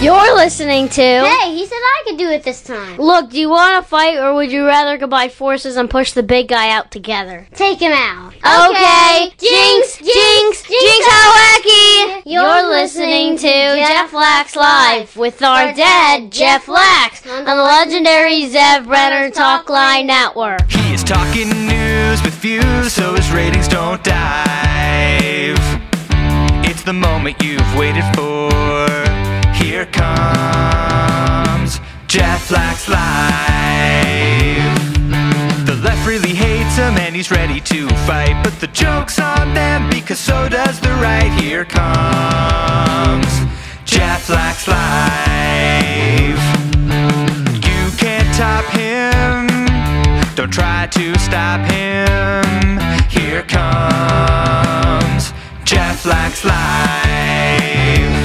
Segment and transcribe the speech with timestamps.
[0.00, 1.02] You're listening to.
[1.02, 2.96] Hey, he said I could do it this time.
[2.96, 6.22] Look, do you want to fight or would you rather combine forces and push the
[6.22, 7.46] big guy out together?
[7.52, 8.32] Take him out.
[8.36, 9.34] Okay.
[9.36, 12.22] Jinx, Jinx, Jinx Hawaki.
[12.24, 18.86] You're listening to Jeff Lax Live with our dad, Jeff Lax, on the legendary Zev
[18.86, 20.62] Brenner Talk Line Network.
[20.70, 25.58] He is talking news with views so his ratings don't dive.
[26.64, 29.09] It's the moment you've waited for.
[29.80, 33.00] Here comes Jeff Lax Live.
[35.64, 38.38] The left really hates him and he's ready to fight.
[38.44, 41.32] But the joke's on them because so does the right.
[41.40, 43.32] Here comes
[43.86, 46.38] Jeff Lax Live.
[47.64, 49.46] You can't top him.
[50.34, 52.78] Don't try to stop him.
[53.08, 55.32] Here comes
[55.64, 58.19] Jeff Lax Live.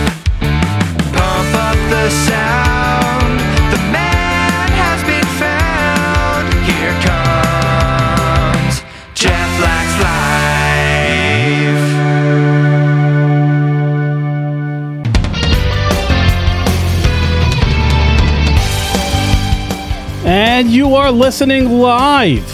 [20.28, 22.46] And you are listening live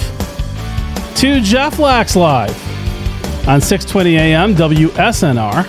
[1.17, 2.55] to Jeff Lax Live
[3.49, 5.67] on 620 AM WSNR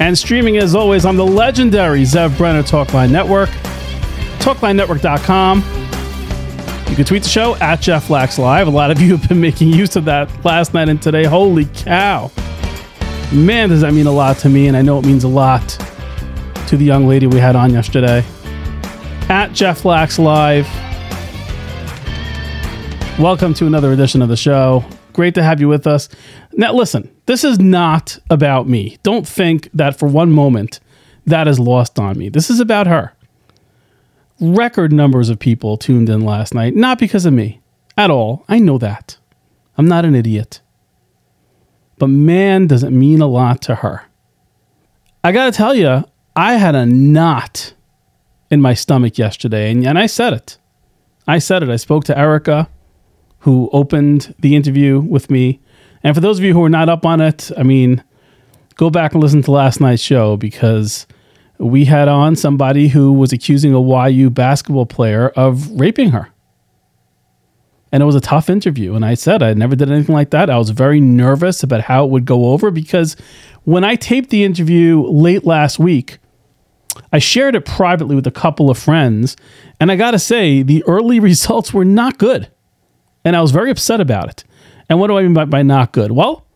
[0.00, 3.48] and streaming as always on the legendary Zev Brenner Talkline Network,
[4.40, 5.58] talklinenetwork.com.
[6.88, 8.66] You can tweet the show at Jeff Lax Live.
[8.66, 11.24] A lot of you have been making use of that last night and today.
[11.24, 12.30] Holy cow.
[13.32, 15.68] Man, does that mean a lot to me, and I know it means a lot
[16.68, 18.24] to the young lady we had on yesterday.
[19.28, 20.66] At Jeff Lax Live.
[23.18, 24.84] Welcome to another edition of the show.
[25.12, 26.08] Great to have you with us.
[26.58, 28.98] Now, listen, this is not about me.
[29.04, 30.80] Don't think that for one moment
[31.24, 32.28] that is lost on me.
[32.28, 33.14] This is about her.
[34.40, 37.60] Record numbers of people tuned in last night, not because of me
[37.96, 38.44] at all.
[38.48, 39.18] I know that.
[39.76, 40.60] I'm not an idiot.
[41.96, 44.02] But man, does it mean a lot to her.
[45.22, 46.04] I got to tell you,
[46.34, 47.72] I had a knot
[48.50, 50.58] in my stomach yesterday, and, and I said it.
[51.28, 51.68] I said it.
[51.68, 52.68] I spoke to Erica
[53.40, 55.60] who opened the interview with me.
[56.02, 58.02] And for those of you who are not up on it, I mean,
[58.76, 61.06] go back and listen to last night's show because
[61.58, 66.30] we had on somebody who was accusing a YU basketball player of raping her.
[67.90, 68.94] And it was a tough interview.
[68.94, 70.50] And I said I never did anything like that.
[70.50, 73.16] I was very nervous about how it would go over because
[73.64, 76.18] when I taped the interview late last week,
[77.12, 79.36] I shared it privately with a couple of friends.
[79.80, 82.50] And I got to say, the early results were not good
[83.24, 84.44] and I was very upset about it.
[84.88, 86.12] And what do I mean by, by not good?
[86.12, 86.46] Well,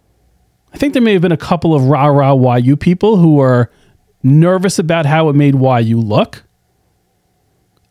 [0.73, 3.71] I think there may have been a couple of rah rah YU people who were
[4.23, 6.45] nervous about how it made YU look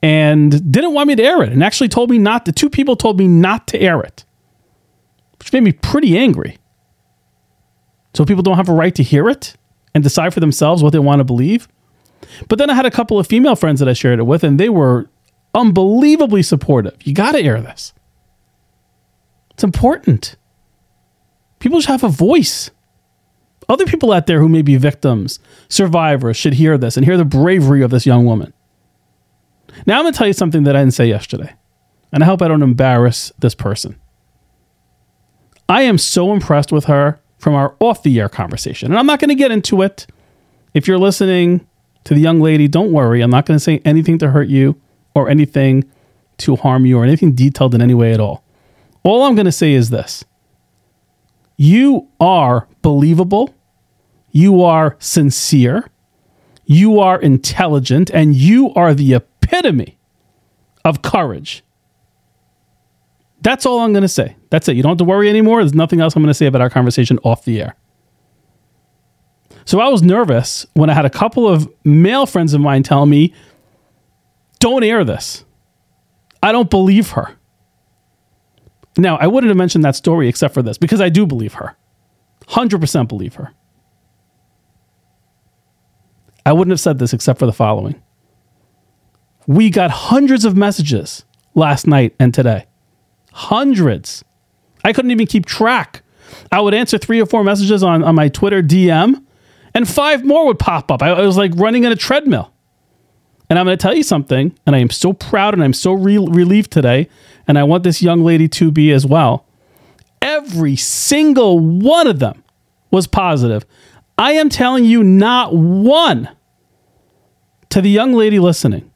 [0.01, 2.51] and didn't want me to air it and actually told me not to.
[2.51, 4.25] Two people told me not to air it,
[5.39, 6.57] which made me pretty angry.
[8.13, 9.55] So people don't have a right to hear it
[9.93, 11.67] and decide for themselves what they want to believe.
[12.47, 14.59] But then I had a couple of female friends that I shared it with, and
[14.59, 15.09] they were
[15.53, 16.95] unbelievably supportive.
[17.03, 17.93] You got to air this.
[19.51, 20.35] It's important.
[21.59, 22.71] People should have a voice.
[23.69, 25.39] Other people out there who may be victims,
[25.69, 28.53] survivors, should hear this and hear the bravery of this young woman.
[29.85, 31.53] Now, I'm going to tell you something that I didn't say yesterday,
[32.11, 33.99] and I hope I don't embarrass this person.
[35.69, 39.19] I am so impressed with her from our off the air conversation, and I'm not
[39.19, 40.05] going to get into it.
[40.73, 41.65] If you're listening
[42.03, 43.21] to the young lady, don't worry.
[43.21, 44.79] I'm not going to say anything to hurt you
[45.15, 45.89] or anything
[46.39, 48.43] to harm you or anything detailed in any way at all.
[49.03, 50.23] All I'm going to say is this
[51.57, 53.53] you are believable,
[54.31, 55.89] you are sincere,
[56.65, 59.97] you are intelligent, and you are the epitome
[60.83, 61.63] of courage.
[63.41, 64.35] That's all I'm going to say.
[64.51, 64.75] That's it.
[64.75, 65.61] You don't have to worry anymore.
[65.61, 67.75] There's nothing else I'm going to say about our conversation off the air.
[69.65, 73.05] So I was nervous when I had a couple of male friends of mine tell
[73.05, 73.33] me,
[74.59, 75.43] don't air this.
[76.43, 77.35] I don't believe her.
[78.97, 81.75] Now, I wouldn't have mentioned that story except for this because I do believe her.
[82.47, 83.53] 100% believe her.
[86.45, 88.01] I wouldn't have said this except for the following.
[89.47, 91.23] We got hundreds of messages
[91.55, 92.65] last night and today.
[93.31, 94.23] Hundreds.
[94.83, 96.03] I couldn't even keep track.
[96.51, 99.23] I would answer three or four messages on, on my Twitter DM,
[99.73, 101.01] and five more would pop up.
[101.01, 102.51] I, I was like running in a treadmill.
[103.49, 105.91] And I'm going to tell you something, and I am so proud and I'm so
[105.91, 107.09] re- relieved today,
[107.47, 109.45] and I want this young lady to be as well.
[110.21, 112.43] Every single one of them
[112.91, 113.65] was positive.
[114.17, 116.29] I am telling you, not one
[117.69, 118.91] to the young lady listening,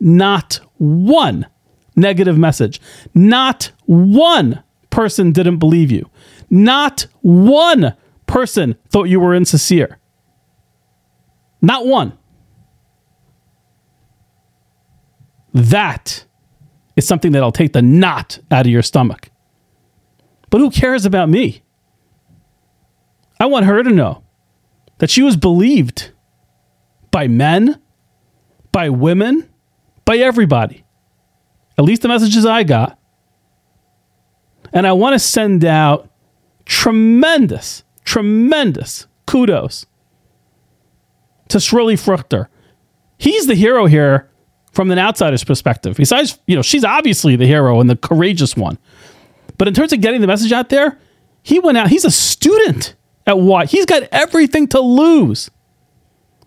[0.00, 1.46] not one
[2.00, 2.80] negative message.
[3.14, 6.08] Not one person didn't believe you.
[6.48, 7.94] Not one
[8.26, 9.98] person thought you were insincere.
[11.62, 12.16] Not one.
[15.52, 16.24] That
[16.96, 19.30] is something that'll take the knot out of your stomach.
[20.50, 21.62] But who cares about me?
[23.38, 24.22] I want her to know
[24.98, 26.10] that she was believed
[27.10, 27.80] by men,
[28.72, 29.48] by women,
[30.04, 30.84] by everybody.
[31.78, 32.98] At least the messages I got.
[34.72, 36.10] And I want to send out
[36.64, 39.86] tremendous, tremendous kudos
[41.48, 42.46] to Sruly Fruchter.
[43.18, 44.29] He's the hero here
[44.72, 45.96] from an outsider's perspective.
[45.96, 48.78] Besides, you know, she's obviously the hero and the courageous one.
[49.58, 50.98] But in terms of getting the message out there,
[51.42, 52.94] he went out, he's a student
[53.26, 53.66] at Y.
[53.66, 55.50] He's got everything to lose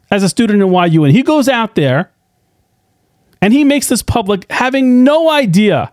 [0.10, 1.04] as a student in YU.
[1.04, 2.12] And he goes out there
[3.42, 5.92] and he makes this public having no idea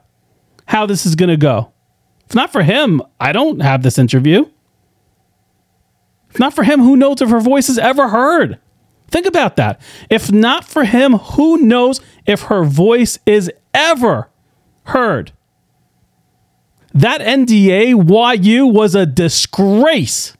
[0.66, 1.72] how this is going to go.
[2.28, 4.44] If not for him, I don't have this interview.
[6.30, 8.60] If not for him, who knows if her voice is ever heard?
[9.08, 9.80] Think about that.
[10.08, 14.28] If not for him, who knows if her voice is ever
[14.84, 15.32] heard?
[16.92, 20.36] That NDA YU was a disgrace.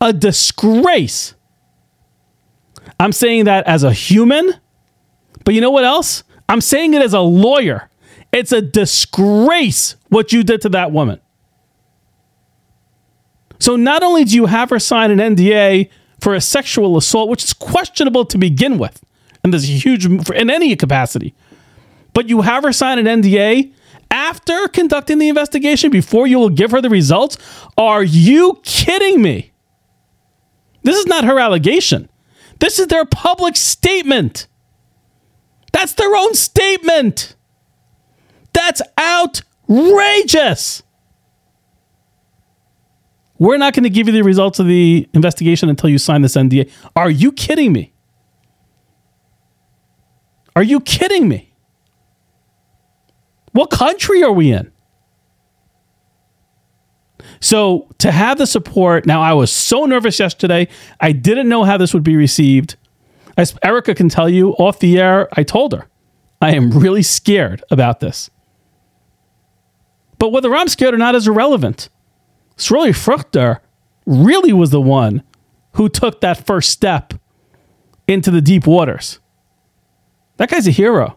[0.00, 1.34] A disgrace.
[3.00, 4.54] I'm saying that as a human,
[5.44, 6.22] but you know what else?
[6.48, 7.88] I'm saying it as a lawyer.
[8.32, 11.20] It's a disgrace what you did to that woman.
[13.58, 15.88] So not only do you have her sign an NDA
[16.20, 19.02] for a sexual assault, which is questionable to begin with,
[19.42, 21.34] and there's a huge in any capacity,
[22.14, 23.72] but you have her sign an NDA
[24.10, 27.38] after conducting the investigation before you will give her the results.
[27.76, 29.52] Are you kidding me?
[30.82, 32.08] This is not her allegation.
[32.60, 34.46] This is their public statement.
[35.72, 37.34] That's their own statement.
[38.52, 40.82] That's outrageous.
[43.38, 46.36] We're not going to give you the results of the investigation until you sign this
[46.36, 46.70] NDA.
[46.94, 47.91] Are you kidding me?
[50.54, 51.52] Are you kidding me?
[53.52, 54.70] What country are we in?
[57.40, 60.68] So to have the support, now I was so nervous yesterday.
[61.00, 62.76] I didn't know how this would be received.
[63.36, 65.88] As Erica can tell you off the air, I told her
[66.40, 68.30] I am really scared about this.
[70.18, 71.88] But whether I'm scared or not is irrelevant.
[72.56, 73.58] Sruly Fruchter
[74.06, 75.22] really was the one
[75.72, 77.14] who took that first step
[78.06, 79.18] into the deep waters.
[80.42, 81.16] That guy's a hero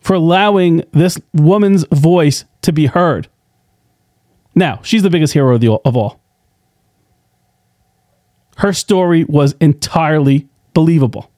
[0.00, 3.28] for allowing this woman's voice to be heard.
[4.54, 6.20] Now, she's the biggest hero of, the, of all.
[8.58, 11.32] Her story was entirely believable.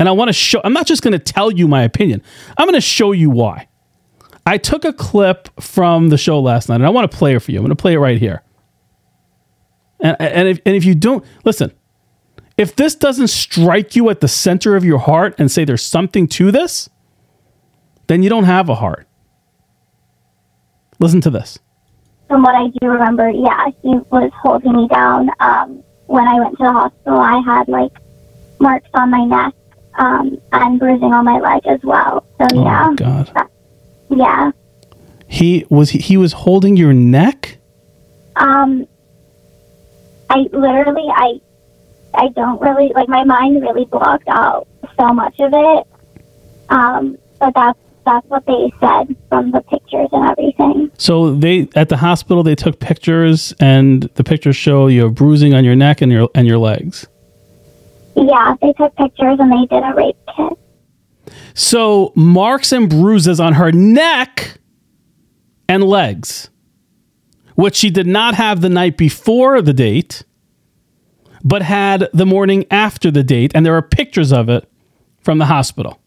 [0.00, 2.20] And I want to show, I'm not just going to tell you my opinion,
[2.56, 3.68] I'm going to show you why.
[4.44, 7.38] I took a clip from the show last night and I want to play it
[7.42, 7.58] for you.
[7.58, 8.42] I'm going to play it right here.
[10.00, 11.72] And, and, if, and if you don't, listen,
[12.58, 16.26] if this doesn't strike you at the center of your heart and say there's something
[16.26, 16.90] to this,
[18.08, 19.06] then you don't have a heart.
[20.98, 21.58] Listen to this.
[22.26, 25.30] From what I do remember, yeah, he was holding me down.
[25.40, 27.92] Um, when I went to the hospital, I had like
[28.58, 29.54] marks on my neck
[29.98, 32.26] um, and bruising on my leg as well.
[32.40, 33.30] So Oh yeah, my God.
[33.34, 33.50] That-
[34.10, 34.50] yeah.
[35.28, 37.58] He was he, he was holding your neck?
[38.36, 38.86] Um,
[40.30, 41.40] I literally, I,
[42.14, 44.66] I don't really like my mind really blocked out
[44.98, 45.86] so much of it.
[46.68, 50.90] Um, but that's that's what they said from the pictures and everything.
[50.98, 55.54] So they at the hospital they took pictures and the pictures show you have bruising
[55.54, 57.06] on your neck and your and your legs.
[58.16, 60.58] Yeah, they took pictures and they did a rape kit.
[61.54, 64.58] So marks and bruises on her neck
[65.68, 66.48] and legs,
[67.54, 70.24] which she did not have the night before the date,
[71.44, 74.68] but had the morning after the date, and there are pictures of it
[75.20, 76.00] from the hospital.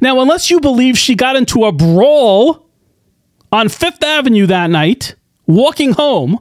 [0.00, 2.66] Now, unless you believe she got into a brawl
[3.52, 5.16] on Fifth Avenue that night,
[5.46, 6.40] walking home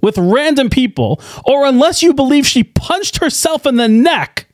[0.00, 4.48] with random people, or unless you believe she punched herself in the neck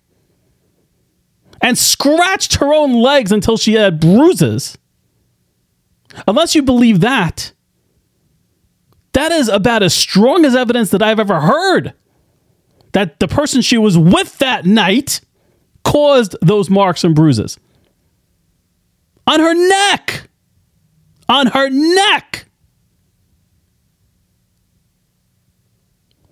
[1.60, 4.76] and scratched her own legs until she had bruises,
[6.26, 7.52] unless you believe that,
[9.12, 11.94] that is about as strong as evidence that I've ever heard
[12.94, 15.20] that the person she was with that night
[15.84, 17.58] caused those marks and bruises
[19.26, 20.28] on her neck.
[21.28, 22.46] On her neck.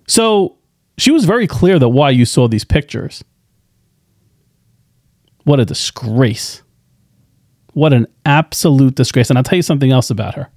[0.07, 0.57] So
[0.97, 3.23] she was very clear that YU saw these pictures.
[5.43, 6.61] What a disgrace.
[7.73, 9.29] What an absolute disgrace.
[9.29, 10.49] And I'll tell you something else about her.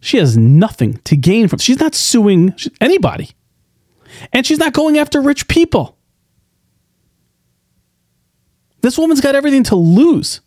[0.00, 1.58] She has nothing to gain from.
[1.58, 3.30] She's not suing anybody.
[4.32, 5.96] And she's not going after rich people.
[8.80, 10.40] This woman's got everything to lose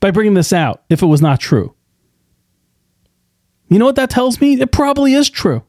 [0.00, 1.74] by bringing this out if it was not true.
[3.68, 4.60] You know what that tells me?
[4.60, 5.64] It probably is true.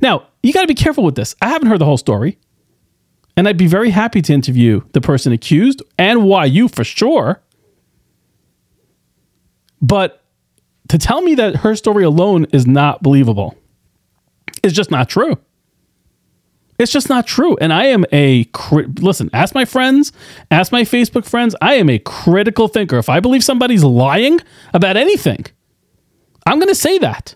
[0.00, 1.34] Now, you got to be careful with this.
[1.40, 2.38] I haven't heard the whole story.
[3.36, 7.40] And I'd be very happy to interview the person accused and YU for sure.
[9.80, 10.22] But
[10.88, 13.56] to tell me that her story alone is not believable
[14.62, 15.38] is just not true.
[16.78, 17.58] It's just not true.
[17.60, 20.12] And I am a cri- listen, ask my friends,
[20.50, 22.96] ask my Facebook friends, I am a critical thinker.
[22.96, 24.40] If I believe somebody's lying
[24.72, 25.44] about anything,
[26.46, 27.34] I'm going to say that.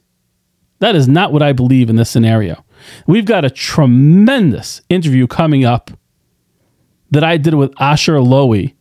[0.79, 2.65] That is not what I believe in this scenario.
[3.07, 5.91] We've got a tremendous interview coming up
[7.11, 8.75] that I did with Asher Lowy,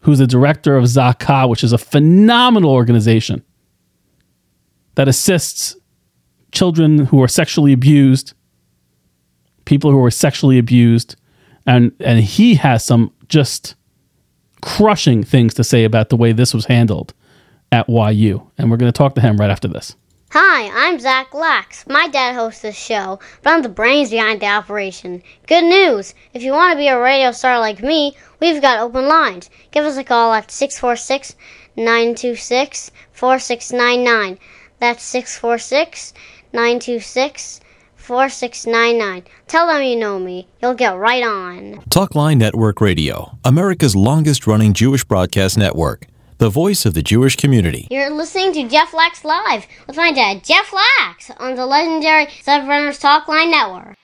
[0.00, 3.42] who's the director of Za'akah, which is a phenomenal organization
[4.94, 5.74] that assists
[6.52, 8.34] children who are sexually abused,
[9.64, 11.16] people who are sexually abused,
[11.66, 13.74] and and he has some just
[14.60, 17.14] crushing things to say about the way this was handled
[17.72, 19.96] at YU, and we're going to talk to him right after this.
[20.30, 21.86] Hi, I'm Zach Lax.
[21.86, 25.22] My dad hosts this show, but I'm the brains behind the operation.
[25.46, 26.14] Good news!
[26.32, 29.50] If you want to be a radio star like me, we've got open lines.
[29.72, 31.36] Give us a call at 646
[31.76, 34.38] 926 4699.
[34.78, 36.14] That's 646
[36.52, 37.60] 926
[37.96, 39.24] 4699.
[39.46, 40.48] Tell them you know me.
[40.60, 41.76] You'll get right on.
[41.88, 46.06] Talkline Network Radio, America's longest running Jewish broadcast network,
[46.38, 47.86] the voice of the Jewish community.
[47.90, 52.66] You're listening to Jeff Lax Live with my dad, Jeff Lax, on the legendary Zev
[52.66, 53.96] Brenner's Talkline Network.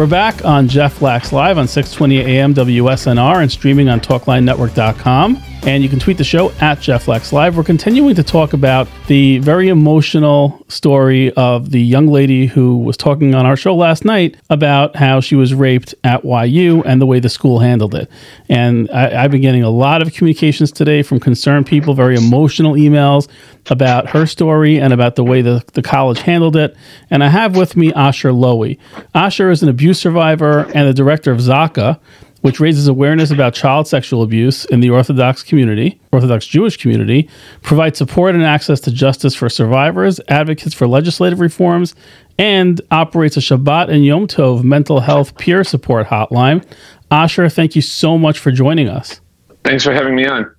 [0.00, 5.42] We're back on Jeff Lax Live on 620 AM WSNR and streaming on TalklineNetwork.com.
[5.62, 7.54] And you can tweet the show at Jeff Lax Live.
[7.54, 12.96] We're continuing to talk about the very emotional story of the young lady who was
[12.96, 17.04] talking on our show last night about how she was raped at YU and the
[17.04, 18.10] way the school handled it.
[18.48, 22.72] And I, I've been getting a lot of communications today from concerned people, very emotional
[22.72, 23.28] emails
[23.68, 26.74] about her story and about the way the, the college handled it.
[27.10, 28.78] And I have with me Asher Lowy.
[29.14, 32.00] Asher is an abuse survivor and the director of Za'akah
[32.40, 37.28] which raises awareness about child sexual abuse in the Orthodox community, Orthodox Jewish community,
[37.62, 41.94] provides support and access to justice for survivors, advocates for legislative reforms,
[42.38, 46.64] and operates a Shabbat and Yom Tov mental health peer support hotline.
[47.10, 49.20] Asher, thank you so much for joining us.
[49.64, 50.50] Thanks for having me on.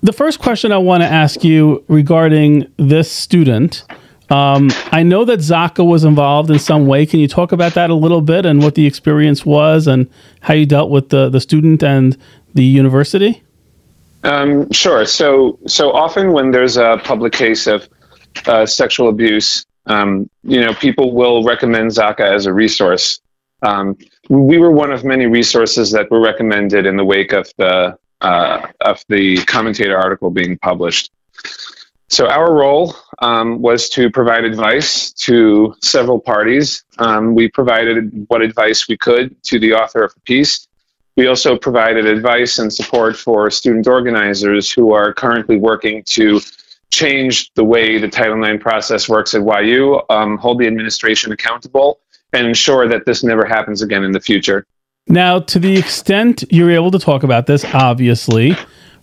[0.00, 3.84] The first question I want to ask you regarding this student
[4.30, 7.06] um, I know that Za'akah was involved in some way.
[7.06, 10.08] Can you talk about that a little bit and what the experience was and
[10.40, 12.16] how you dealt with the, the student and
[12.54, 13.42] the university?
[14.24, 15.06] Um, sure.
[15.06, 17.88] So, so often when there's a public case of
[18.46, 23.20] uh, sexual abuse, um, you know, people will recommend Za'akah as a resource.
[23.62, 23.96] Um,
[24.28, 28.66] we were one of many resources that were recommended in the wake of the uh,
[28.80, 31.10] of the commentator article being published.
[32.08, 36.84] So our role um, was to provide advice to several parties.
[36.98, 40.68] Um, we provided what advice we could to the author of the piece.
[41.16, 46.40] We also provided advice and support for student organizers who are currently working to
[46.90, 52.00] change the way the Title IX process works at YU, um, hold the administration accountable,
[52.32, 54.64] and ensure that this never happens again in the future.
[55.08, 58.56] Now, to the extent you're able to talk about this, obviously,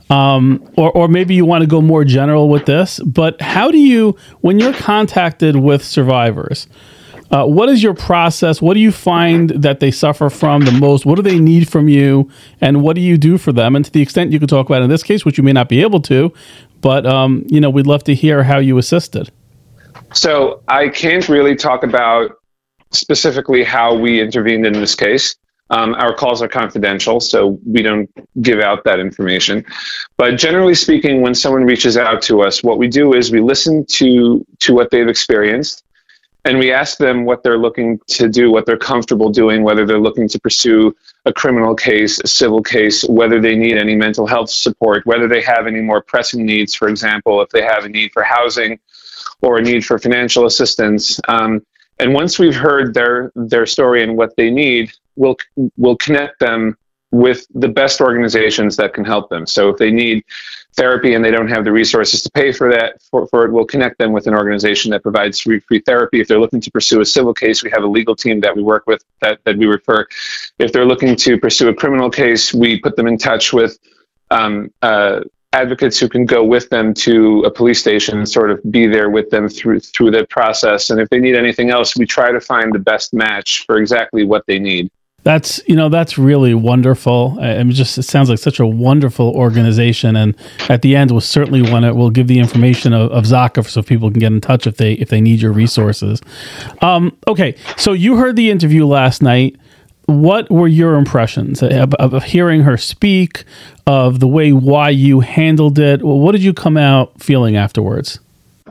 [0.09, 3.77] um, or, or maybe you want to go more general with this, but how do
[3.77, 6.67] you, when you're contacted with survivors,
[7.31, 8.61] uh, what is your process?
[8.61, 11.05] What do you find that they suffer from the most?
[11.05, 12.29] What do they need from you?
[12.61, 13.75] And what do you do for them?
[13.75, 15.67] And to the extent you can talk about in this case, which you may not
[15.67, 16.31] be able to,
[16.81, 19.31] but um, you know, we'd love to hear how you assisted.
[20.13, 22.31] So I can't really talk about
[22.91, 25.35] specifically how we intervened in this case.
[25.71, 28.09] Um, our calls are confidential, so we don't
[28.41, 29.65] give out that information.
[30.15, 33.85] But generally speaking, when someone reaches out to us, what we do is we listen
[33.85, 35.83] to to what they've experienced,
[36.45, 39.99] and we ask them what they're looking to do, what they're comfortable doing, whether they're
[39.99, 40.95] looking to pursue
[41.25, 45.41] a criminal case, a civil case, whether they need any mental health support, whether they
[45.41, 48.79] have any more pressing needs, for example, if they have a need for housing
[49.41, 51.19] or a need for financial assistance.
[51.27, 51.65] Um,
[51.99, 55.37] and once we've heard their their story and what they need, we'll
[55.77, 56.77] we'll connect them
[57.11, 59.45] with the best organizations that can help them.
[59.47, 60.23] So if they need
[60.75, 63.65] therapy and they don't have the resources to pay for that for, for it, we'll
[63.65, 66.19] connect them with an organization that provides free, free therapy.
[66.19, 68.63] If they're looking to pursue a civil case, we have a legal team that we
[68.63, 70.05] work with that, that we refer.
[70.59, 73.79] If they're looking to pursue a criminal case, we put them in touch with
[74.31, 75.21] um, uh,
[75.55, 79.09] advocates who can go with them to a police station and sort of be there
[79.09, 80.89] with them through through the process.
[80.89, 84.25] And if they need anything else, we try to find the best match for exactly
[84.25, 84.91] what they need.
[85.23, 87.37] That's you know that's really wonderful.
[87.41, 90.35] I mean, just it sounds like such a wonderful organization, and
[90.69, 93.81] at the end, we'll certainly want to we'll give the information of, of Za'akah so
[93.81, 96.21] people can get in touch if they if they need your resources.
[96.81, 99.55] Um, okay, so you heard the interview last night.
[100.05, 103.43] What were your impressions of, of hearing her speak,
[103.87, 106.03] of the way YU handled it?
[106.03, 108.19] What did you come out feeling afterwards?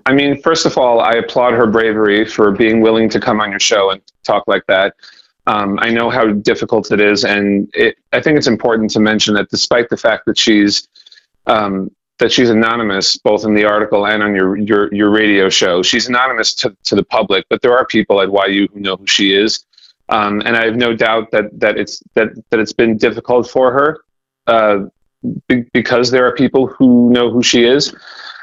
[0.06, 3.50] I mean, first of all, I applaud her bravery for being willing to come on
[3.50, 4.94] your show and talk like that.
[5.46, 9.34] Um, I know how difficult it is, and it, I think it's important to mention
[9.34, 10.88] that despite the fact that she's
[11.46, 15.82] um, that she's anonymous, both in the article and on your your, your radio show,
[15.82, 17.44] she's anonymous to, to the public.
[17.50, 19.64] But there are people at YU who know who she is,
[20.08, 23.72] um, and I have no doubt that that it's that that it's been difficult for
[23.72, 24.04] her
[24.46, 24.86] uh,
[25.48, 27.94] be, because there are people who know who she is.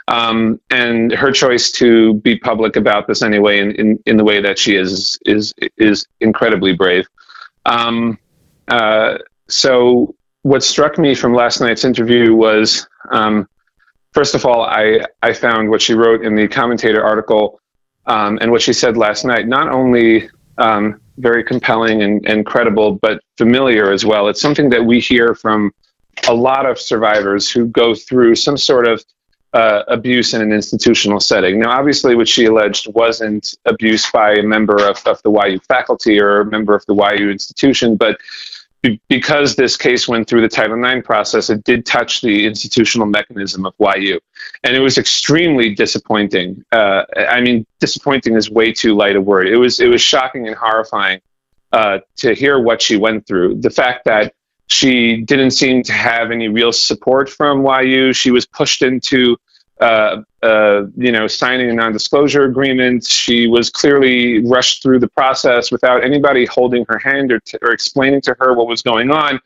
[0.07, 4.41] Um, and her choice to be public about this anyway, in, in, in the way
[4.41, 7.07] that she is, is is incredibly brave.
[7.65, 8.17] Um,
[8.67, 13.47] uh, so, what struck me from last night's interview was, um,
[14.11, 17.61] first of all, I I found what she wrote in the commentator article
[18.07, 22.93] um, and what she said last night not only um, very compelling and, and credible,
[22.93, 24.27] but familiar as well.
[24.27, 25.71] It's something that we hear from
[26.27, 29.03] a lot of survivors who go through some sort of
[29.53, 31.59] uh, abuse in an institutional setting.
[31.59, 36.19] Now, obviously, what she alleged wasn't abuse by a member of, of the YU faculty
[36.19, 38.19] or a member of the YU institution, but
[39.09, 43.65] because this case went through the Title IX process, it did touch the institutional mechanism
[43.65, 44.19] of YU.
[44.63, 46.63] And it was extremely disappointing.
[46.71, 49.47] Uh, I mean, disappointing is way too light a word.
[49.47, 51.19] It was, it was shocking and horrifying
[51.71, 53.61] uh, to hear what she went through.
[53.61, 54.33] The fact that
[54.67, 58.13] she didn't seem to have any real support from YU.
[58.13, 59.35] She was pushed into,
[59.81, 63.05] uh, uh, you know, signing a non-disclosure agreement.
[63.05, 67.71] She was clearly rushed through the process without anybody holding her hand or, t- or
[67.71, 69.39] explaining to her what was going on.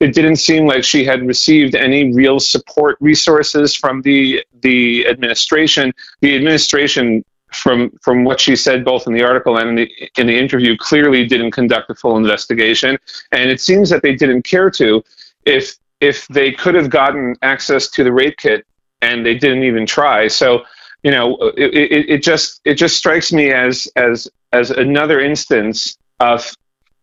[0.00, 5.92] It didn't seem like she had received any real support resources from the the administration.
[6.20, 10.26] The administration from from what she said both in the article and in the in
[10.26, 12.98] the interview clearly didn't conduct a full investigation
[13.32, 15.02] and it seems that they didn't care to
[15.46, 18.66] if if they could have gotten access to the rape kit
[19.02, 20.62] and they didn't even try so
[21.02, 25.96] you know it, it, it just it just strikes me as as as another instance
[26.20, 26.54] of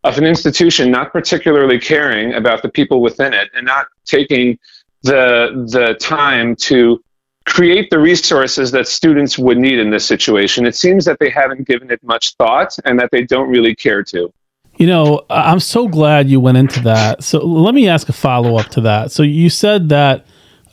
[0.04, 4.58] of an institution not particularly caring about the people within it and not taking
[5.04, 7.02] the the time to
[7.46, 10.66] create the resources that students would need in this situation.
[10.66, 14.04] It seems that they haven't given it much thought and that they don't really care
[14.04, 14.34] to.
[14.78, 17.24] You know, I'm so glad you went into that.
[17.24, 19.12] So let me ask a follow up to that.
[19.12, 20.26] So you said that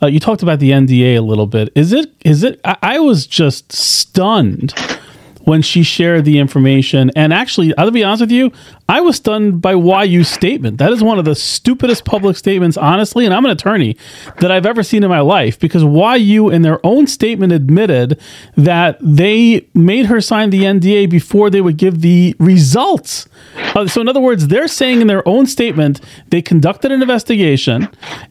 [0.03, 1.71] uh, you talked about the NDA a little bit.
[1.75, 2.13] Is it?
[2.25, 2.59] Is it?
[2.65, 4.73] I, I was just stunned
[5.45, 7.11] when she shared the information.
[7.15, 8.51] And actually, I'll be honest with you,
[8.89, 10.77] I was stunned by YU's statement.
[10.77, 13.95] That is one of the stupidest public statements, honestly, and I'm an attorney,
[14.39, 18.19] that I've ever seen in my life because YU, in their own statement, admitted
[18.57, 23.27] that they made her sign the NDA before they would give the results.
[23.73, 27.87] Uh, so, in other words, they're saying in their own statement they conducted an investigation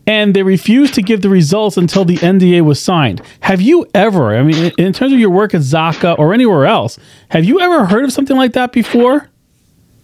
[0.06, 3.22] and they refused to give the results until the NDA was signed.
[3.40, 6.98] Have you ever, I mean, in terms of your work at Za'akah or anywhere else,
[7.30, 9.30] have you ever heard of something like that before?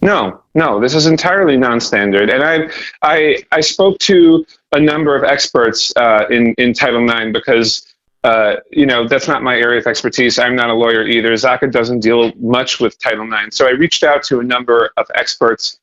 [0.01, 2.69] No, no, this is entirely non-standard, and I,
[3.01, 7.85] I, I spoke to a number of experts uh, in in Title IX because
[8.23, 10.39] uh, you know that's not my area of expertise.
[10.39, 11.33] I'm not a lawyer either.
[11.33, 15.05] Za'akah doesn't deal much with Title IX, so I reached out to a number of
[15.15, 15.79] experts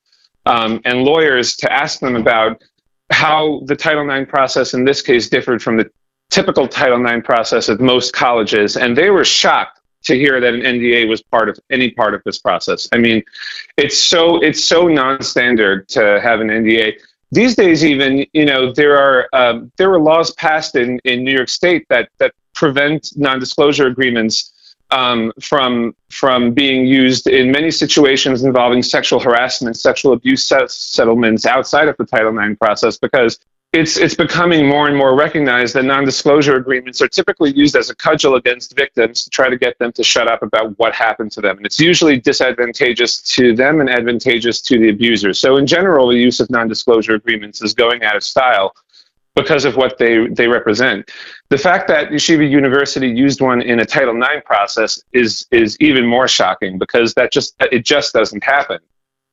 [0.46, 2.62] um, and lawyers to ask them about
[3.10, 5.90] how the Title IX process in this case differed from the
[6.30, 10.62] typical Title IX process at most colleges, and they were shocked to hear that an
[10.62, 12.88] NDA was part of any part of this process.
[12.92, 13.22] I mean,
[13.76, 16.94] it's so it's so non-standard to have an NDA.
[17.32, 21.32] These days, even you know, there are um, there were laws passed in, in New
[21.32, 24.52] York State that that prevent non-disclosure agreements
[24.90, 31.88] um, from from being used in many situations involving sexual harassment, sexual abuse settlements outside
[31.88, 33.38] of the Title IX process because
[33.72, 37.94] it's it's becoming more and more recognized that non-disclosure agreements are typically used as a
[37.94, 41.40] cudgel against victims to try to get them to shut up about what happened to
[41.40, 46.08] them and it's usually disadvantageous to them and advantageous to the abusers so in general
[46.08, 48.72] the use of non-disclosure agreements is going out of style
[49.36, 51.10] because of what they, they represent.
[51.50, 56.04] The fact that Yeshiva University used one in a Title IX process is is even
[56.06, 58.78] more shocking because that just it just doesn't happen.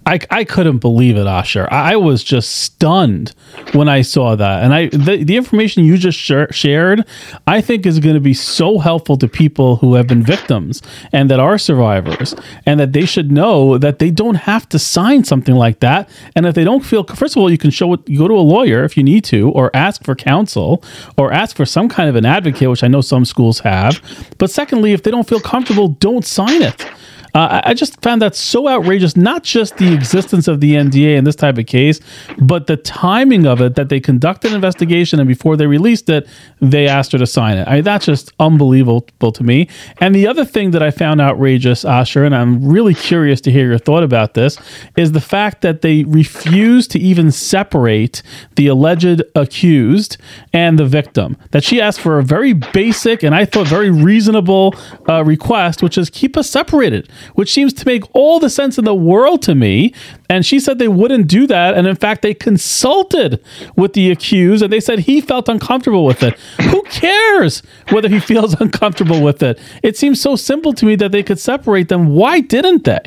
[0.05, 1.67] I, I couldn't believe it, Asher.
[1.71, 3.33] I was just stunned
[3.71, 7.05] when I saw that, and I the, the information you just sh- shared,
[7.47, 10.81] I think is going to be so helpful to people who have been victims
[11.13, 12.35] and that are survivors,
[12.65, 16.09] and that they should know that they don't have to sign something like that.
[16.35, 18.05] And if they don't feel, first of all, you can show it.
[18.17, 20.83] Go to a lawyer if you need to, or ask for counsel,
[21.17, 24.01] or ask for some kind of an advocate, which I know some schools have.
[24.37, 26.85] But secondly, if they don't feel comfortable, don't sign it.
[27.33, 31.23] Uh, I just found that so outrageous, not just the existence of the NDA in
[31.23, 31.99] this type of case,
[32.37, 36.27] but the timing of it that they conducted an investigation and before they released it,
[36.61, 37.67] they asked her to sign it.
[37.67, 39.67] I mean, that's just unbelievable to me.
[39.99, 43.67] And the other thing that I found outrageous, Asher, and I'm really curious to hear
[43.67, 44.59] your thought about this,
[44.95, 48.21] is the fact that they refused to even separate
[48.55, 50.17] the alleged accused
[50.53, 51.35] and the victim.
[51.49, 54.75] That she asked for a very basic and I thought very reasonable
[55.09, 58.85] uh, request, which is keep us separated which seems to make all the sense in
[58.85, 59.93] the world to me.
[60.29, 61.75] And she said they wouldn't do that.
[61.75, 63.43] And in fact, they consulted
[63.75, 66.37] with the accused and they said he felt uncomfortable with it.
[66.61, 69.59] Who cares whether he feels uncomfortable with it?
[69.83, 72.15] It seems so simple to me that they could separate them.
[72.15, 73.01] Why didn't they?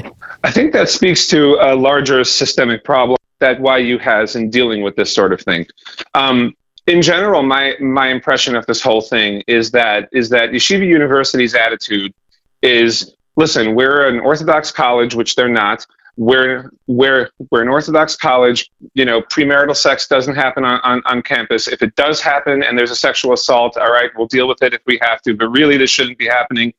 [0.44, 4.96] I think that speaks to a larger systemic problem that YU has in dealing with
[4.96, 5.66] this sort of thing.
[6.14, 6.54] Um,
[6.86, 11.54] in general, my my impression of this whole thing is that is that Yeshiva University's
[11.54, 12.14] attitude
[12.62, 15.86] is listen, we're an Orthodox college, which they're not.
[16.16, 18.70] We're we're we're an Orthodox college.
[18.94, 21.68] You know, premarital sex doesn't happen on, on, on campus.
[21.68, 24.72] If it does happen and there's a sexual assault, all right, we'll deal with it
[24.72, 25.34] if we have to.
[25.34, 26.72] But really, this shouldn't be happening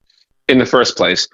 [0.47, 1.27] in the first place.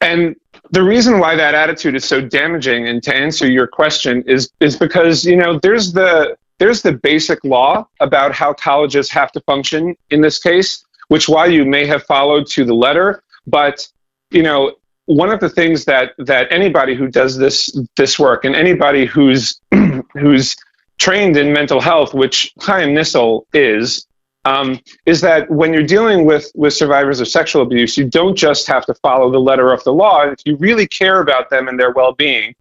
[0.00, 0.34] And
[0.70, 4.76] the reason why that attitude is so damaging, and to answer your question, is is
[4.76, 9.94] because you know there's the there's the basic law about how colleges have to function
[10.10, 13.86] in this case, which while you may have followed to the letter, but
[14.30, 14.74] you know,
[15.06, 19.60] one of the things that that anybody who does this this work and anybody who's
[20.12, 20.56] who's
[20.98, 24.06] trained in mental health, which Chaim Nissel is,
[24.44, 28.66] um, is that when you're dealing with with survivors of sexual abuse, you don't just
[28.66, 30.22] have to follow the letter of the law.
[30.22, 32.54] If you really care about them and their well-being,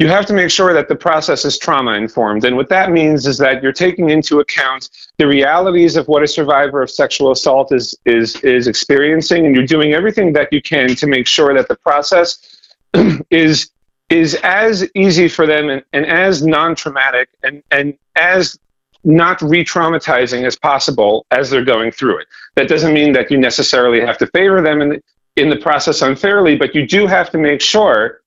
[0.00, 2.46] you have to make sure that the process is trauma informed.
[2.46, 6.26] And what that means is that you're taking into account the realities of what a
[6.26, 10.94] survivor of sexual assault is, is, is experiencing, and you're doing everything that you can
[10.96, 12.62] to make sure that the process
[13.30, 13.72] is,
[14.08, 18.58] is as easy for them and, and as non traumatic and, and as
[19.04, 22.26] not re traumatizing as possible as they're going through it.
[22.54, 25.02] That doesn't mean that you necessarily have to favor them in the,
[25.36, 28.20] in the process unfairly, but you do have to make sure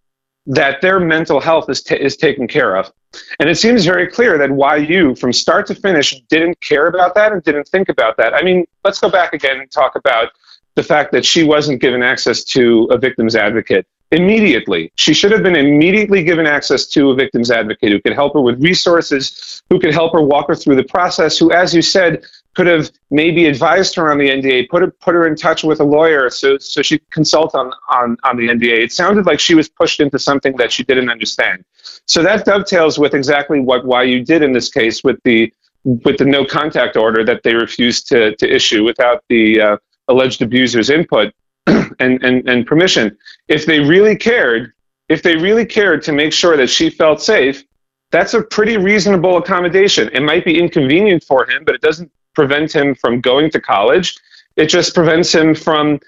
[0.46, 2.92] that their mental health is, t- is taken care of.
[3.40, 4.50] And it seems very clear that
[4.88, 8.34] YU, from start to finish, didn't care about that and didn't think about that.
[8.34, 10.30] I mean, let's go back again and talk about
[10.76, 14.92] the fact that she wasn't given access to a victim's advocate immediately.
[14.96, 18.42] She should have been immediately given access to a victim's advocate who could help her
[18.42, 22.24] with resources, who could help her walk her through the process, who, as you said,
[22.56, 25.80] could have maybe advised her on the NDA, put her, put her in touch with
[25.80, 28.84] a lawyer so, so she could consult on, on, on the NDA.
[28.84, 31.66] It sounded like she was pushed into something that she didn't understand.
[32.06, 35.52] So that dovetails with exactly what YU did in this case with the,
[35.84, 40.42] with the no contact order that they refused to, to issue without the uh, alleged
[40.42, 41.34] abuser's input
[41.68, 43.18] and, and, and permission.
[43.48, 44.74] If they really cared,
[45.10, 47.64] if they really cared to make sure that she felt safe,
[48.12, 50.08] that's a pretty reasonable accommodation.
[50.14, 54.16] It might be inconvenient for him, but it doesn't prevent him from going to college.
[54.56, 56.00] It just prevents him from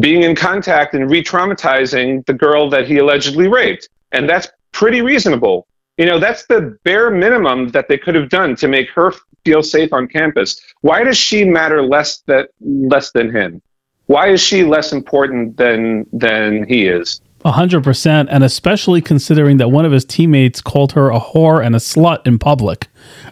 [0.00, 3.88] being in contact and re traumatizing the girl that he allegedly raped.
[4.12, 5.66] And that's pretty reasonable.
[5.96, 9.12] You know, that's the bare minimum that they could have done to make her
[9.44, 10.60] feel safe on campus.
[10.82, 13.62] Why does she matter less that less than him?
[14.06, 17.20] Why is she less important than than he is?
[17.44, 21.64] A hundred percent, and especially considering that one of his teammates called her a whore
[21.64, 22.88] and a slut in public.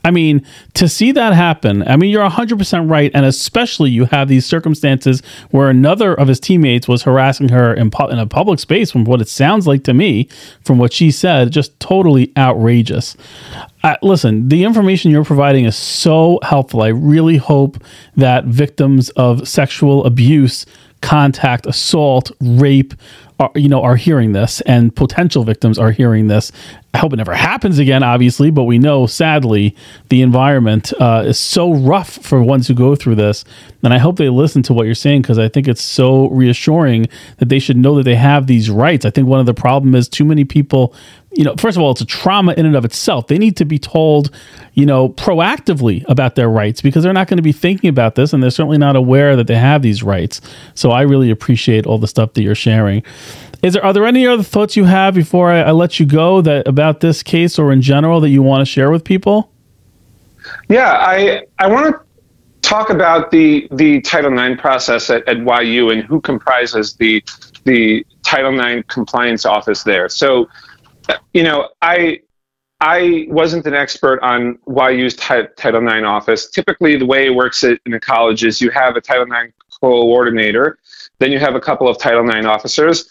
[0.06, 4.04] I mean, to see that happen, I mean, you're hundred percent right, and especially you
[4.04, 8.26] have these circumstances where another of his teammates was harassing her in, pu- in a
[8.26, 8.92] public space.
[8.92, 10.28] From what it sounds like to me,
[10.62, 13.16] from what she said, just totally outrageous.
[13.82, 16.82] Uh, listen, the information you're providing is so helpful.
[16.82, 17.82] I really hope
[18.14, 20.66] that victims of sexual abuse
[21.06, 22.92] contact, assault, rape,
[23.38, 26.50] are, you know, are hearing this, and potential victims are hearing this.
[26.94, 29.76] I hope it never happens again, obviously, but we know, sadly,
[30.08, 33.44] the environment uh, is so rough for ones who go through this.
[33.84, 37.06] And I hope they listen to what you're saying because I think it's so reassuring
[37.36, 39.04] that they should know that they have these rights.
[39.04, 40.92] I think one of the problem is too many people
[41.36, 43.26] you know, first of all, it's a trauma in and of itself.
[43.26, 44.30] They need to be told,
[44.72, 48.32] you know, proactively about their rights because they're not going to be thinking about this
[48.32, 50.40] and they're certainly not aware that they have these rights.
[50.74, 53.02] So I really appreciate all the stuff that you're sharing.
[53.62, 56.40] Is there are there any other thoughts you have before I, I let you go
[56.40, 59.50] that about this case or in general that you want to share with people?
[60.68, 62.00] Yeah, I I want to
[62.62, 67.22] talk about the the Title IX process at, at YU and who comprises the
[67.64, 70.08] the Title IX compliance office there.
[70.08, 70.48] So
[71.32, 72.20] you know, I
[72.80, 76.50] I wasn't an expert on YU's t- Title IX office.
[76.50, 79.52] Typically, the way it works at, in a college is you have a Title IX
[79.80, 80.78] coordinator,
[81.18, 83.08] then you have a couple of Title IX officers.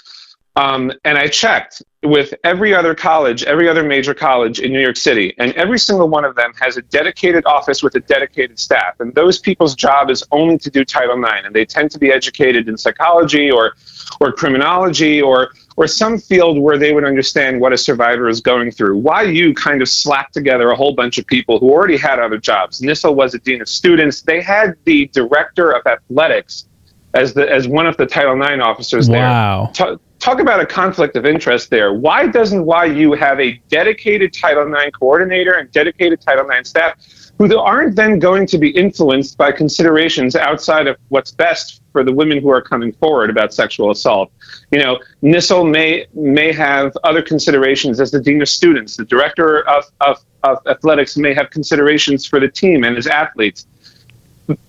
[0.58, 4.96] Um, and I checked with every other college, every other major college in New York
[4.96, 9.00] City, and every single one of them has a dedicated office with a dedicated staff.
[9.00, 12.12] And those people's job is only to do Title IX, and they tend to be
[12.12, 13.74] educated in psychology or,
[14.22, 18.72] or criminology or or some field where they would understand what a survivor is going
[18.72, 19.04] through.
[19.28, 22.82] YU kind of slapped together a whole bunch of people who already had other jobs.
[22.82, 24.22] Nissel was a dean of students.
[24.22, 26.68] They had the director of athletics
[27.14, 29.22] as the as one of the Title IX officers there.
[29.22, 29.72] wow.
[29.78, 29.98] there.
[30.20, 31.94] talk about a conflict of interest there.
[31.94, 36.98] Why doesn't YU have a dedicated Title IX coordinator and dedicated Title IX staff
[37.38, 42.12] who aren't then going to be influenced by considerations outside of what's best for the
[42.12, 44.30] women who are coming forward about sexual assault.
[44.70, 48.98] You know, Nissel may may have other considerations as the dean of students.
[48.98, 53.66] The director of, of, of athletics may have considerations for the team and his athletes.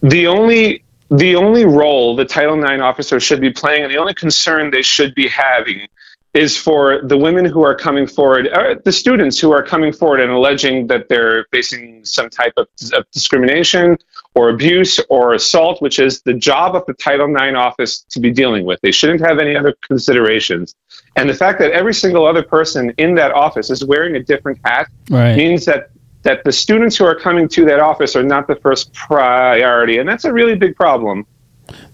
[0.03, 4.15] The only the only role the Title IX officer should be playing and the only
[4.15, 5.89] concern they should be having
[6.33, 10.21] is for the women who are coming forward, uh, the students who are coming forward
[10.21, 13.97] and alleging that they're facing some type of, of, discrimination
[14.37, 18.31] or abuse or assault, which is the job of the Title IX office to be
[18.31, 18.79] dealing with.
[18.83, 20.77] They shouldn't have any other considerations.
[21.17, 24.61] And the fact that every single other person in that office is wearing a different
[24.63, 25.35] hat right.
[25.37, 25.91] means that
[26.23, 30.09] that the students who are coming to that office are not the first priority, and
[30.09, 31.25] that's a really big problem.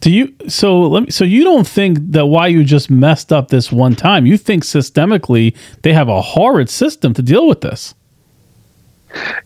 [0.00, 3.70] Do you so let me so you don't think that YU just messed up this
[3.70, 4.26] one time?
[4.26, 7.94] You think systemically they have a horrid system to deal with this?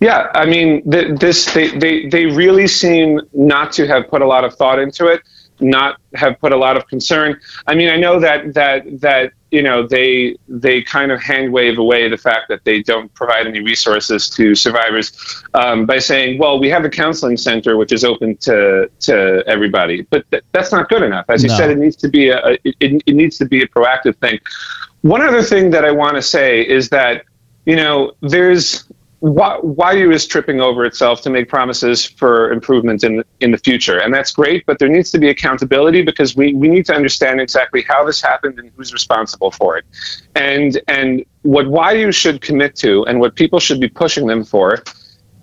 [0.00, 4.26] Yeah, I mean, th- this they, they they really seem not to have put a
[4.26, 5.22] lot of thought into it,
[5.61, 7.40] not have put a lot of concern.
[7.66, 11.79] I mean, I know that that that you know they they kind of hand wave
[11.79, 16.59] away the fact that they don't provide any resources to survivors um, by saying, well,
[16.59, 20.88] we have a counseling center which is open to to everybody, but th- that's not
[20.88, 21.26] good enough.
[21.29, 23.68] As you said, it needs to be a, a it, it needs to be a
[23.68, 24.38] proactive thing.
[25.02, 27.24] One other thing that I want to say is that
[27.64, 28.85] you know there's
[29.22, 34.12] YU is tripping over itself to make promises for improvement in in the future, and
[34.12, 34.64] that's great.
[34.66, 38.20] But there needs to be accountability because we, we need to understand exactly how this
[38.20, 39.85] happened and who's responsible for it.
[40.35, 44.83] And and what YU should commit to, and what people should be pushing them for,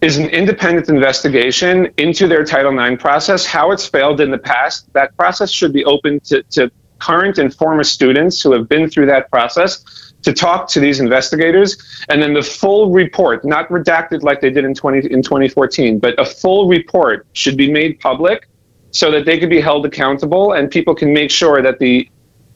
[0.02, 4.92] is an independent investigation into their Title IX process, how it's failed in the past.
[4.94, 9.08] That process should be open to, to current and former students who have been through
[9.08, 9.84] that process
[10.24, 11.78] to talk to these investigators,
[12.10, 16.20] and then the full report, not redacted like they did in 20 in 2014, but
[16.20, 18.48] a full report should be made public
[18.92, 22.08] so that they can be held accountable and people can make sure that the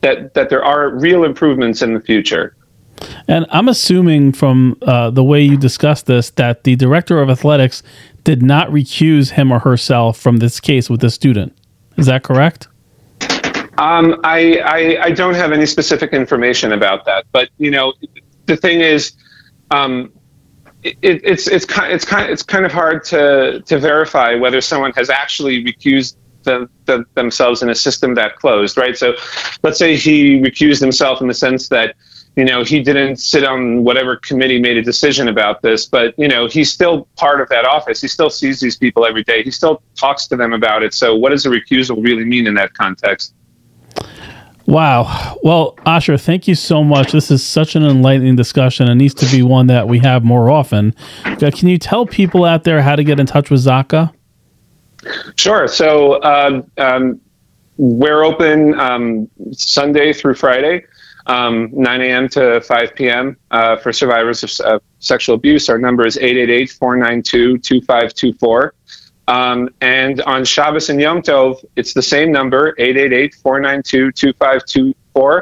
[0.01, 2.55] that that there are real improvements in the future.
[3.27, 7.83] And I'm assuming from uh, the way you discussed this that the director of athletics
[8.23, 11.57] did not recuse him or herself from this case with the student.
[11.97, 12.67] Is that correct?
[13.77, 17.93] Um, I, I, I don't have any specific information about that, but you know,
[18.47, 19.13] the thing is,
[19.69, 20.11] um,
[20.83, 24.93] it, it's it's kind it's kind it's kind of hard to to verify whether someone
[24.93, 28.97] has actually recused the, the, themselves in a system that closed, right?
[28.97, 29.13] So,
[29.63, 31.95] let's say he recused himself in the sense that
[32.35, 36.27] you know he didn't sit on whatever committee made a decision about this, but you
[36.27, 38.01] know he's still part of that office.
[38.01, 39.43] He still sees these people every day.
[39.43, 40.93] He still talks to them about it.
[40.93, 43.33] So, what does a recusal really mean in that context?
[44.67, 45.37] Wow.
[45.43, 47.13] Well, Asher, thank you so much.
[47.13, 48.89] This is such an enlightening discussion.
[48.89, 50.93] It needs to be one that we have more often.
[51.25, 54.13] Uh, can you tell people out there how to get in touch with Za'akah?
[55.37, 55.69] Sure.
[55.69, 57.21] So uh, um,
[57.77, 60.85] we're open um, Sunday through Friday,
[61.27, 62.27] um, 9 a.m.
[62.29, 63.37] to 5 p.m.
[63.51, 65.69] Uh, for survivors of uh, sexual abuse.
[65.69, 68.73] Our number is 888 492 2524.
[69.27, 75.41] Um, and on Shabbos and Yom Tov, it's the same number, 888-492-2524.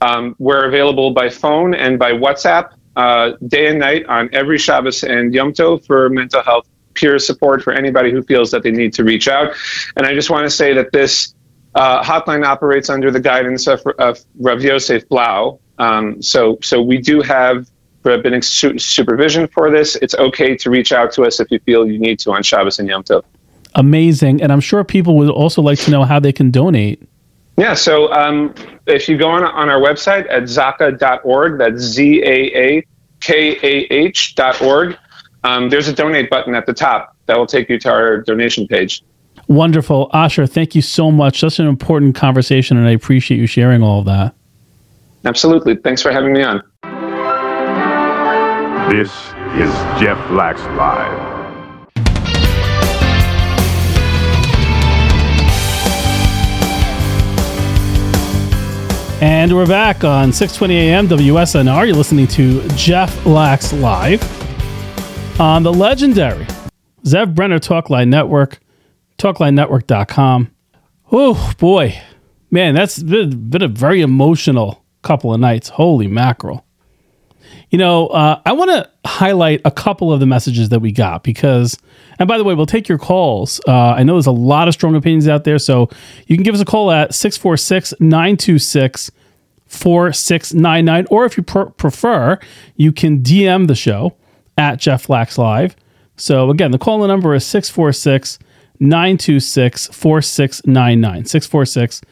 [0.00, 5.02] Um, we're available by phone and by WhatsApp uh, day and night on every Shabbos
[5.02, 8.92] and Yom Tov for mental health peer support for anybody who feels that they need
[8.94, 9.52] to reach out.
[9.96, 11.34] And I just want to say that this
[11.74, 15.58] uh, hotline operates under the guidance of, of Rav Yosef Blau.
[15.78, 17.68] Um, so, so we do have
[18.04, 19.96] rabbinic su- supervision for this.
[19.96, 22.78] It's okay to reach out to us if you feel you need to on Shabbos
[22.78, 23.24] and Yom Tov.
[23.74, 24.42] Amazing.
[24.42, 27.02] And I'm sure people would also like to know how they can donate.
[27.56, 28.54] Yeah, so um,
[28.86, 32.86] if you go on, on our website at zaakah.org, that's Z A A
[33.20, 34.96] K A H dot org,
[35.44, 38.66] um, there's a donate button at the top that will take you to our donation
[38.66, 39.02] page.
[39.46, 40.10] Wonderful.
[40.12, 41.40] Asher, thank you so much.
[41.40, 44.34] Such an important conversation, and I appreciate you sharing all of that.
[45.24, 45.76] Absolutely.
[45.76, 46.62] Thanks for having me on.
[48.90, 49.10] This
[49.56, 51.32] is Jeff Lax Live.
[59.22, 61.86] And we're back on 620 AM WSNR.
[61.86, 64.20] You're listening to Jeff Lax Live
[65.40, 66.46] on the legendary
[67.04, 68.60] Zev Brenner Talkline Network,
[69.16, 70.50] talklinenetwork.com.
[71.10, 72.02] Oh, boy.
[72.50, 75.70] Man, that's been, been a very emotional couple of nights.
[75.70, 76.66] Holy mackerel.
[77.74, 81.24] You know, uh, I want to highlight a couple of the messages that we got
[81.24, 81.76] because,
[82.20, 83.60] and by the way, we'll take your calls.
[83.66, 85.90] Uh, I know there's a lot of strong opinions out there, so
[86.28, 89.10] you can give us a call at 646 926
[89.66, 92.38] 4699, or if you pr- prefer,
[92.76, 94.14] you can DM the show
[94.56, 95.74] at Jeff Lax Live.
[96.16, 98.38] So again, the call number is 646
[98.78, 101.24] 926 4699.
[101.24, 102.02] 646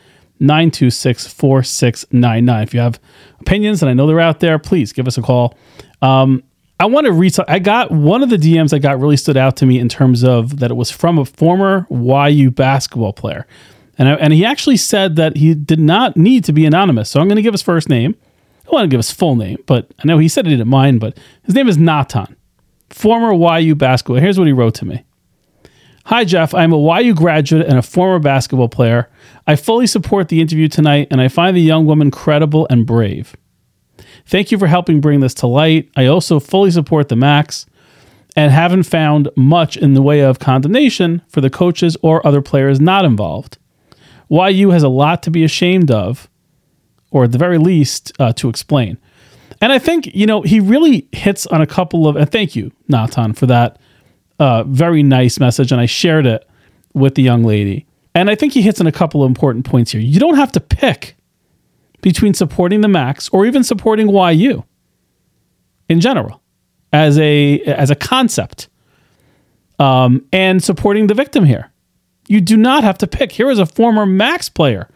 [0.42, 2.62] 926 4699.
[2.62, 3.00] If you have
[3.40, 5.56] opinions, and I know they're out there, please give us a call.
[6.02, 6.42] Um,
[6.80, 7.34] I want to read.
[7.46, 10.24] I got one of the DMs that got really stood out to me in terms
[10.24, 13.46] of that it was from a former YU basketball player.
[13.98, 17.10] And, I, and he actually said that he did not need to be anonymous.
[17.10, 18.16] So I'm going to give his first name.
[18.66, 20.98] I want to give his full name, but I know he said he didn't mind,
[20.98, 22.36] but his name is Natan,
[22.90, 24.16] former YU basketball.
[24.16, 25.04] Here's what he wrote to me.
[26.06, 26.52] Hi, Jeff.
[26.52, 29.08] I'm a YU graduate and a former basketball player.
[29.46, 33.36] I fully support the interview tonight, and I find the young woman credible and brave.
[34.26, 35.90] Thank you for helping bring this to light.
[35.94, 37.66] I also fully support the Max
[38.34, 42.80] and haven't found much in the way of condemnation for the coaches or other players
[42.80, 43.58] not involved.
[44.28, 46.28] YU has a lot to be ashamed of,
[47.12, 48.98] or at the very least, uh, to explain.
[49.60, 52.72] And I think, you know, he really hits on a couple of, and thank you,
[52.88, 53.78] Natan, for that
[54.38, 55.72] uh, very nice message.
[55.72, 56.48] And I shared it
[56.94, 57.86] with the young lady.
[58.14, 60.00] And I think he hits on a couple of important points here.
[60.00, 61.16] You don't have to pick
[62.02, 64.64] between supporting the Max or even supporting YU
[65.88, 66.42] in general
[66.92, 68.68] as a as a concept
[69.78, 71.70] um, and supporting the victim here.
[72.28, 73.32] You do not have to pick.
[73.32, 74.88] Here is a former Max player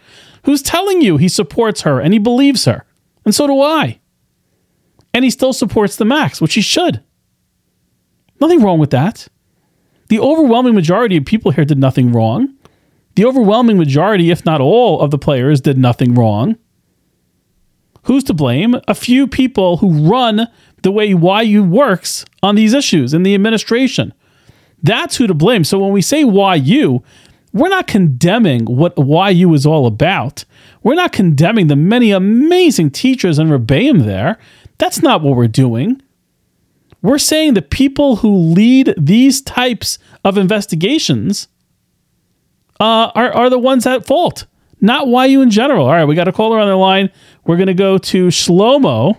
[0.45, 2.85] who's telling you he supports her and he believes her.
[3.25, 4.01] And so do I.
[5.13, 7.03] And he still supports the Max, which he should.
[8.41, 9.29] Nothing wrong with that.
[10.09, 12.55] The overwhelming majority of people here did nothing wrong.
[13.17, 16.57] The overwhelming majority, if not all, of the players did nothing wrong.
[18.05, 18.77] Who's to blame?
[18.87, 20.49] A few people who run
[20.83, 24.15] the way YU works on these issues in the administration.
[24.83, 25.65] That's who to blame.
[25.65, 27.03] So when we say YU,
[27.53, 30.45] we're not condemning what YU is all about.
[30.83, 34.39] We're not condemning the many amazing teachers and Rebbeim there.
[34.79, 36.03] That's not what we're doing.
[37.03, 41.49] We're saying the people who lead these types of investigations
[42.81, 44.47] uh, are, are the ones at fault,
[44.81, 45.87] not YU in general.
[45.87, 47.11] All right, we got a caller on the line.
[47.45, 49.19] We're going to go to Shlomo.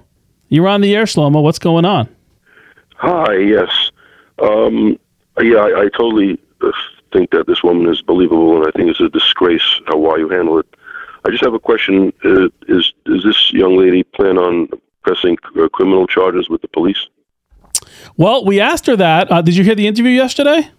[0.49, 1.41] You're on the air, Shlomo.
[1.41, 2.09] What's going on?
[2.95, 3.91] Hi, yes.
[4.39, 4.99] Um,
[5.41, 6.39] yeah, I, I totally
[7.13, 10.59] think that this woman is believable, and I think it's a disgrace how YU handle
[10.59, 10.65] it.
[11.25, 14.69] I just have a question: uh, Is is this young lady plan on
[15.03, 17.07] pressing uh, criminal charges with the police?
[18.15, 19.31] Well, we asked her that.
[19.31, 20.71] Uh, did you hear the interview yesterday?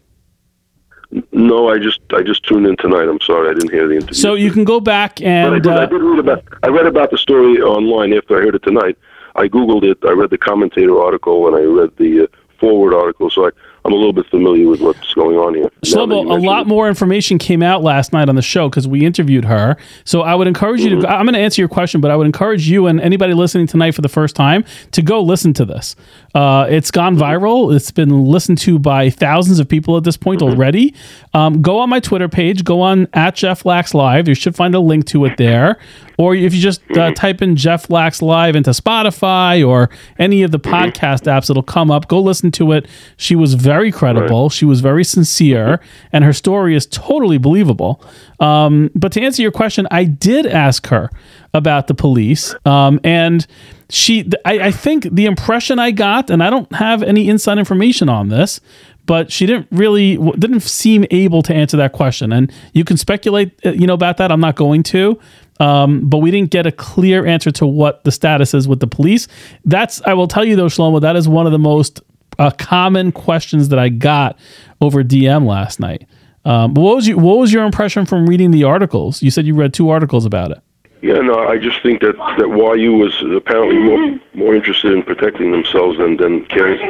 [1.32, 3.08] No, I just I just tuned in tonight.
[3.08, 4.14] I'm sorry, I didn't hear the interview.
[4.14, 6.86] So you can go back and I did, I uh, did read about I read
[6.86, 8.98] about the story online after I heard it tonight.
[9.34, 9.98] I googled it.
[10.04, 12.26] I read the commentator article and I read the uh,
[12.60, 13.30] forward article.
[13.30, 13.50] So I,
[13.88, 15.70] I'm a little bit familiar with what's going on here.
[15.82, 16.68] Shlomo, a lot it.
[16.68, 19.78] more information came out last night on the show because we interviewed her.
[20.04, 20.96] So I would encourage you to.
[20.96, 21.06] Mm-hmm.
[21.06, 23.92] I'm going to answer your question, but I would encourage you and anybody listening tonight
[23.92, 25.96] for the first time to go listen to this.
[26.34, 27.22] Uh, it's gone Mm-hmm.
[27.44, 27.74] viral.
[27.74, 30.52] It's been listened to by thousands of people at this point Mm-hmm.
[30.54, 30.94] already.
[31.32, 32.64] Um, go on my Twitter page.
[32.64, 34.28] Go on at Jeff Lax Live.
[34.28, 35.78] You should find a link to it there.
[36.18, 37.00] Or if you just Mm-hmm.
[37.00, 41.62] uh, type in Jeff Lax Live into Spotify or any of the podcast apps, it'll
[41.62, 42.08] come up.
[42.08, 42.86] Go listen to it.
[43.16, 44.50] She was very very credible.
[44.50, 45.80] She was very sincere,
[46.12, 48.02] and her story is totally believable.
[48.40, 51.10] Um, but to answer your question, I did ask her
[51.54, 53.46] about the police, um, and
[53.88, 54.28] she.
[54.44, 58.28] I, I think the impression I got, and I don't have any inside information on
[58.28, 58.60] this,
[59.06, 62.32] but she didn't really didn't seem able to answer that question.
[62.32, 64.32] And you can speculate, uh, you know, about that.
[64.32, 65.18] I'm not going to.
[65.60, 68.86] Um, but we didn't get a clear answer to what the status is with the
[68.86, 69.26] police.
[69.64, 72.00] That's I will tell you though, Shlomo, that is one of the most
[72.38, 74.38] uh, common questions that I got
[74.80, 76.06] over DM last night.
[76.44, 79.22] Um, but what was you, what was your impression from reading the articles?
[79.22, 80.58] You said you read two articles about it.
[81.00, 85.52] Yeah, no, I just think that that YU was apparently more more interested in protecting
[85.52, 86.80] themselves than than caring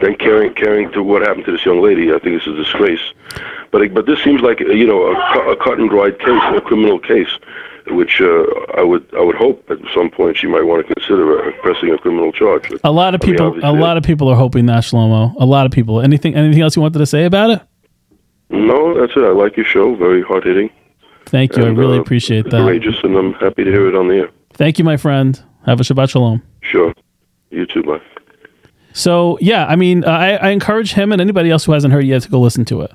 [0.00, 2.10] than caring caring to what happened to this young lady.
[2.10, 3.12] I think it's a disgrace.
[3.70, 6.98] But but this seems like you know a, a cut and dried case, a criminal
[6.98, 7.28] case,
[7.90, 8.44] which uh,
[8.76, 11.90] I would I would hope at some point she might want to consider uh, pressing
[11.90, 12.70] a criminal charge.
[12.84, 15.34] A lot of I mean, people, a lot of people are hoping that Shlomo.
[15.38, 16.00] A lot of people.
[16.00, 17.62] Anything, anything else you wanted to say about it?
[18.50, 19.22] No, that's it.
[19.22, 19.94] I like your show.
[19.94, 20.70] Very hard hitting.
[21.26, 21.64] Thank you.
[21.64, 22.50] I really uh, appreciate that.
[22.50, 24.30] Courageous, and I'm happy to hear it on the air.
[24.54, 25.40] Thank you, my friend.
[25.66, 26.42] Have a Shabbat Shalom.
[26.62, 26.92] Sure.
[27.50, 28.00] You too, bye.
[28.92, 32.04] So yeah, I mean, uh, I, I encourage him and anybody else who hasn't heard
[32.04, 32.92] yet to go listen to it.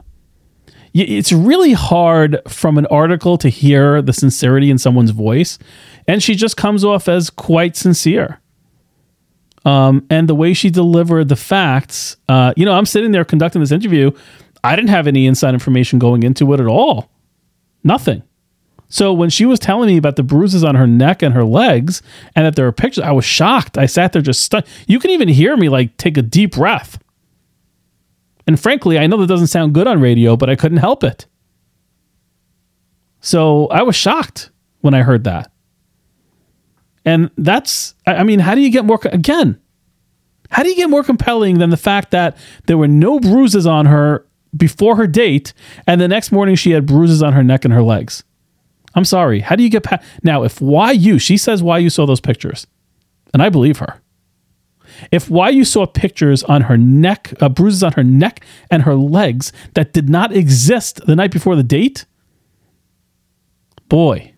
[0.97, 5.59] It's really hard from an article to hear the sincerity in someone's voice,
[6.07, 8.39] and she just comes off as quite sincere.
[9.65, 13.59] Um, and the way she delivered the facts, uh, you know, I'm sitting there conducting
[13.59, 14.11] this interview.
[14.63, 17.09] I didn't have any inside information going into it at all.
[17.83, 18.23] Nothing.
[18.87, 22.01] So when she was telling me about the bruises on her neck and her legs,
[22.35, 23.77] and that there were pictures, I was shocked.
[23.77, 24.65] I sat there just stunned.
[24.87, 26.99] You can even hear me like take a deep breath.
[28.47, 31.25] And frankly, I know that doesn't sound good on radio, but I couldn't help it.
[33.21, 35.51] So I was shocked when I heard that.
[37.05, 39.59] And that's, I mean, how do you get more, again,
[40.49, 42.37] how do you get more compelling than the fact that
[42.67, 44.25] there were no bruises on her
[44.55, 45.53] before her date,
[45.85, 48.23] and the next morning she had bruises on her neck and her legs?
[48.93, 49.41] I'm sorry.
[49.41, 50.05] How do you get past?
[50.23, 52.65] Now, if YU, she says YU saw those pictures,
[53.33, 54.01] and I believe her.
[55.11, 59.51] If YU saw pictures on her neck, uh, bruises on her neck and her legs
[59.73, 62.05] that did not exist the night before the date,
[63.89, 64.33] boy,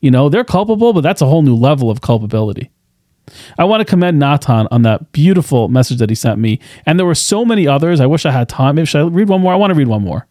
[0.00, 2.70] you know, they're culpable, but that's a whole new level of culpability.
[3.58, 6.60] I want to commend Natan on that beautiful message that he sent me.
[6.84, 8.00] And there were so many others.
[8.00, 8.74] I wish I had time.
[8.74, 9.52] Maybe should I read one more?
[9.52, 10.26] I want to read one more.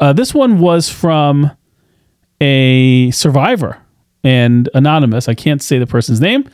[0.00, 1.50] Uh, this one was from
[2.40, 3.78] a survivor
[4.24, 5.28] and anonymous.
[5.28, 6.48] I can't say the person's name.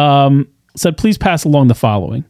[0.00, 2.24] Um, said, please pass along the following.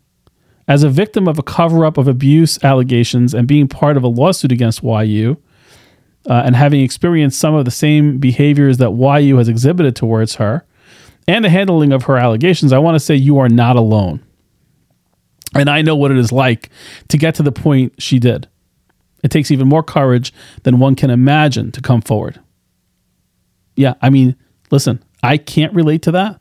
[0.66, 4.09] As a victim of a cover up of abuse allegations and being part of a
[4.09, 5.37] lawsuit against YU,
[6.29, 10.66] uh, and having experienced some of the same behaviors that YU has exhibited towards her
[11.27, 14.23] and the handling of her allegations, I want to say you are not alone.
[15.55, 16.71] And I know what it is like
[17.09, 18.49] to get to the point she did.
[19.23, 22.41] It takes even more courage than one can imagine to come forward.
[23.77, 24.37] Yeah, I mean,
[24.71, 26.41] listen, I can't relate to that.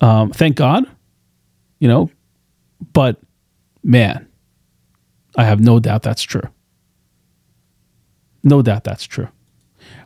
[0.00, 0.84] Um, thank God,
[1.78, 2.10] you know,
[2.92, 3.20] but
[3.82, 4.28] man,
[5.36, 6.48] I have no doubt that's true.
[8.42, 9.28] No doubt that's true.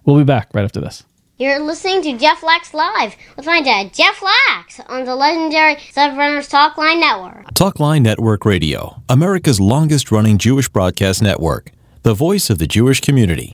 [0.05, 1.05] We'll be back right after this.
[1.37, 6.15] You're listening to Jeff Lax Live with my dad, Jeff Lax, on the legendary Zev
[6.15, 7.55] Brenner's Talk Line Network.
[7.55, 11.73] Talkline Network Radio, America's longest running Jewish broadcast network,
[12.03, 13.53] the voice of the Jewish community.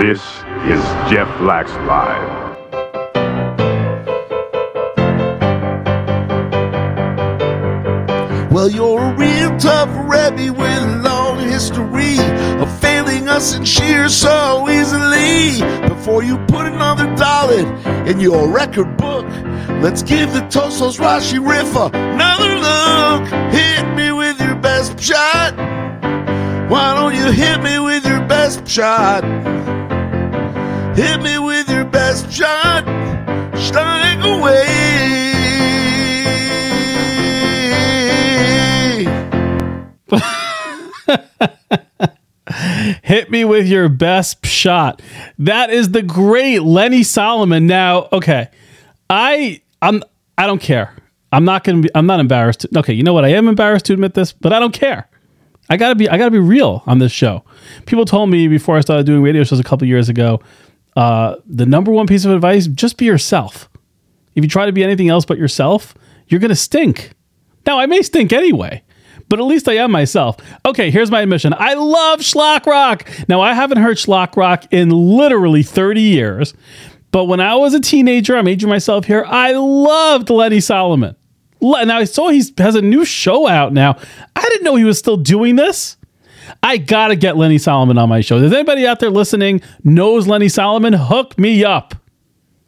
[0.00, 0.20] This
[0.66, 2.47] is Jeff Lax Live.
[8.58, 12.18] Well, you're a real tough Rebbe with a long history
[12.60, 15.60] of failing us in shiur so easily.
[15.88, 17.72] Before you put another dollar
[18.04, 19.26] in your record book,
[19.80, 23.52] let's give the Tosfos Rashi Rif another look.
[23.52, 25.54] Hit me with your best shot.
[26.68, 29.22] Why don't you hit me with your best shot?
[30.96, 32.82] Hit me with your best shot.
[33.56, 35.37] Strike away.
[43.02, 45.02] Hit me with your best shot.
[45.38, 47.66] That is the great Lenny Solomon.
[47.66, 48.48] Now, okay,
[49.10, 50.02] I I'm
[50.36, 50.94] I don't care.
[51.32, 51.90] I'm not gonna be.
[51.94, 52.60] I'm not embarrassed.
[52.60, 53.24] To, okay, you know what?
[53.24, 55.08] I am embarrassed to admit this, but I don't care.
[55.68, 56.08] I gotta be.
[56.08, 57.44] I gotta be real on this show.
[57.86, 60.40] People told me before I started doing radio shows a couple years ago.
[60.96, 63.68] Uh, the number one piece of advice: just be yourself.
[64.34, 65.94] If you try to be anything else but yourself,
[66.28, 67.12] you're gonna stink.
[67.66, 68.82] Now I may stink anyway,
[69.28, 70.36] but at least I am myself.
[70.64, 71.54] Okay, here's my admission.
[71.56, 73.08] I love schlock rock.
[73.28, 76.54] Now I haven't heard schlock rock in literally 30 years,
[77.10, 79.24] but when I was a teenager, I'm aging myself here.
[79.26, 81.16] I loved Lenny Solomon.
[81.60, 83.98] Now I saw he has a new show out now.
[84.36, 85.96] I didn't know he was still doing this.
[86.62, 88.40] I gotta get Lenny Solomon on my show.
[88.40, 90.92] Does anybody out there listening knows Lenny Solomon?
[90.94, 91.94] Hook me up.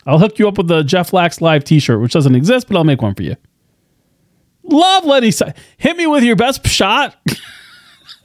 [0.07, 2.85] I'll hook you up with the Jeff Lax live T-shirt, which doesn't exist, but I'll
[2.85, 3.37] make one for you.
[4.71, 5.31] Love Lenny.
[5.31, 5.45] Si-
[5.79, 7.17] Hit me with your best shot.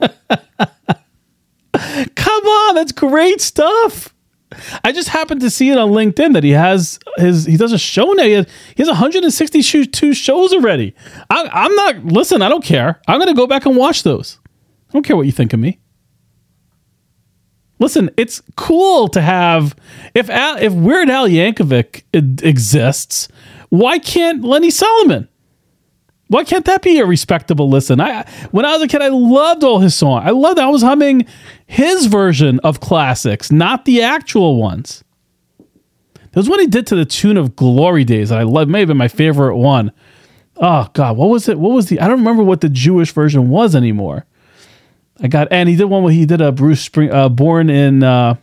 [1.72, 4.14] Come on, that's great stuff.
[4.84, 7.78] I just happened to see it on LinkedIn that he has his he does a
[7.78, 8.22] show now.
[8.24, 8.46] He has,
[8.78, 10.94] has 162 shows already.
[11.28, 12.40] I, I'm not listen.
[12.42, 13.00] I don't care.
[13.08, 14.38] I'm gonna go back and watch those.
[14.88, 15.80] I don't care what you think of me.
[17.78, 19.76] Listen, it's cool to have
[20.14, 22.04] if Al, if Weird Al Yankovic
[22.42, 23.28] exists,
[23.68, 25.28] why can't Lenny Solomon?
[26.28, 28.00] Why can't that be a respectable listen?
[28.00, 30.24] I when I was a kid, I loved all his songs.
[30.26, 30.58] I loved.
[30.58, 31.26] I was humming
[31.66, 35.04] his version of classics, not the actual ones.
[35.58, 38.68] There was one he did to the tune of "Glory Days." that I love.
[38.68, 39.92] May have been my favorite one.
[40.56, 41.58] Oh God, what was it?
[41.58, 42.00] What was the?
[42.00, 44.26] I don't remember what the Jewish version was anymore.
[45.20, 48.02] I got and he did one where he did a Bruce Spring, uh, born in
[48.02, 48.34] uh,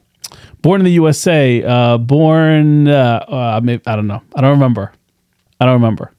[0.61, 2.87] born in the USA, uh, born.
[2.87, 4.21] Uh, uh, maybe, I don't know.
[4.35, 4.93] I don't remember.
[5.59, 6.12] I don't remember.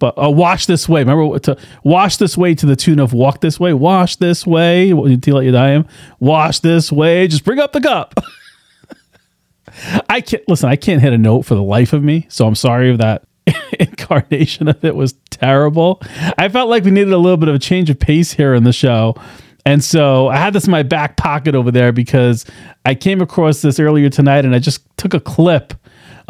[0.00, 1.02] But uh, wash this way.
[1.02, 3.72] Remember to wash this way to the tune of walk this way.
[3.72, 4.90] Wash this way.
[4.90, 5.86] Until you die him.
[6.18, 7.28] Wash this way.
[7.28, 8.14] Just bring up the cup.
[10.08, 10.68] I can't listen.
[10.68, 12.26] I can't hit a note for the life of me.
[12.30, 13.24] So I'm sorry if that
[13.78, 16.02] incarnation of it was terrible.
[16.38, 18.64] I felt like we needed a little bit of a change of pace here in
[18.64, 19.14] the show.
[19.66, 22.46] And so I had this in my back pocket over there because
[22.86, 25.74] I came across this earlier tonight and I just took a clip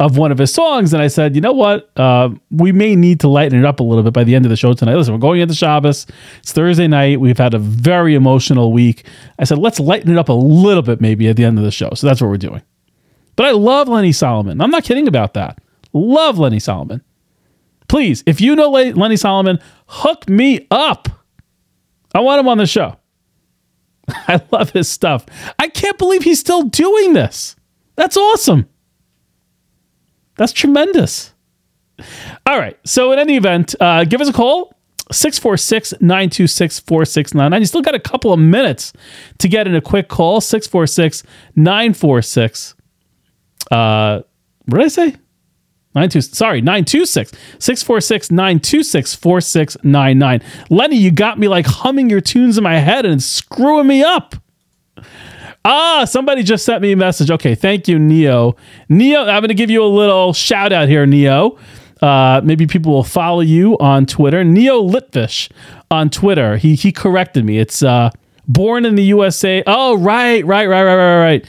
[0.01, 1.91] of one of his songs and I said, you know what?
[1.95, 4.49] Uh, we may need to lighten it up a little bit by the end of
[4.49, 4.95] the show tonight.
[4.95, 6.07] Listen, we're going into Shabbos.
[6.39, 7.19] It's Thursday night.
[7.19, 9.05] We've had a very emotional week.
[9.37, 11.69] I said, let's lighten it up a little bit maybe at the end of the
[11.69, 11.91] show.
[11.93, 12.63] So that's what we're doing.
[13.35, 14.59] But I love Lenny Solomon.
[14.59, 15.59] I'm not kidding about that.
[15.93, 17.03] Love Lenny Solomon.
[17.87, 21.09] Please, if you know Lenny Solomon, hook me up.
[22.15, 22.97] I want him on the show.
[24.07, 25.27] I love his stuff.
[25.59, 27.55] I can't believe he's still doing this.
[27.95, 28.67] That's awesome.
[30.41, 31.35] That's tremendous.
[32.47, 32.75] All right.
[32.83, 34.73] So, in any event, uh, give us a call
[35.11, 37.61] 646 926 4699.
[37.61, 38.91] You still got a couple of minutes
[39.37, 41.21] to get in a quick call 646
[41.55, 42.73] 946.
[43.69, 44.21] Uh,
[44.65, 45.15] what did I say?
[45.93, 50.41] 92, sorry, 926 646 926 4699.
[50.71, 54.33] Lenny, you got me like humming your tunes in my head and screwing me up.
[55.63, 57.29] Ah, somebody just sent me a message.
[57.29, 58.55] Okay, thank you, Neo.
[58.89, 61.57] Neo, I'm going to give you a little shout out here, Neo.
[62.01, 64.43] Uh, maybe people will follow you on Twitter.
[64.43, 65.51] Neo Litvish
[65.91, 66.57] on Twitter.
[66.57, 67.59] He he corrected me.
[67.59, 68.09] It's uh,
[68.47, 69.61] born in the USA.
[69.67, 71.45] Oh, right, right, right, right, right, right.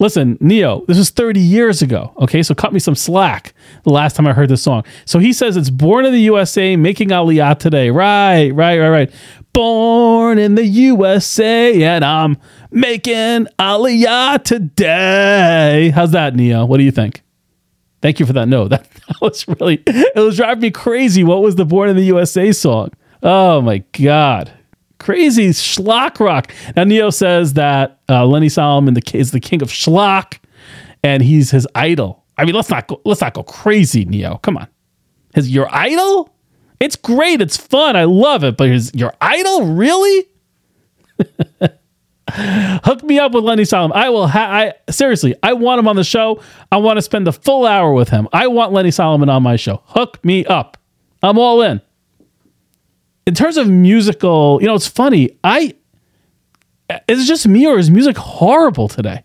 [0.00, 2.12] Listen, Neo, this was 30 years ago.
[2.20, 3.54] Okay, so cut me some slack
[3.84, 4.84] the last time I heard this song.
[5.04, 7.90] So he says it's born in the USA, making Aliyah today.
[7.90, 9.10] Right, right, right, right.
[9.52, 12.36] Born in the USA, and I'm
[12.74, 15.92] making Aliyah today.
[15.94, 16.64] How's that, Neo?
[16.66, 17.22] What do you think?
[18.02, 18.70] Thank you for that note.
[18.74, 21.24] That, that was really, it was driving me crazy.
[21.24, 22.90] What was the Born in the USA song?
[23.22, 24.50] Oh my God.
[24.98, 26.52] Crazy schlock rock.
[26.74, 30.38] Now, Neo says that uh, Lenny Solomon the, is the king of schlock
[31.02, 32.24] and he's his idol.
[32.38, 34.38] I mean, let's not go, let's not go crazy, Neo.
[34.38, 34.68] Come on.
[35.34, 36.34] His, your idol?
[36.80, 37.40] It's great.
[37.40, 37.94] It's fun.
[37.94, 38.56] I love it.
[38.56, 39.66] But his, your idol?
[39.66, 40.26] Really?
[42.30, 43.96] Hook me up with Lenny Solomon.
[43.96, 44.26] I will.
[44.26, 45.34] Ha- I seriously.
[45.42, 46.40] I want him on the show.
[46.72, 48.28] I want to spend the full hour with him.
[48.32, 49.82] I want Lenny Solomon on my show.
[49.86, 50.78] Hook me up.
[51.22, 51.80] I'm all in.
[53.26, 55.38] In terms of musical, you know, it's funny.
[55.44, 55.74] I
[57.08, 59.24] is it just me or is music horrible today?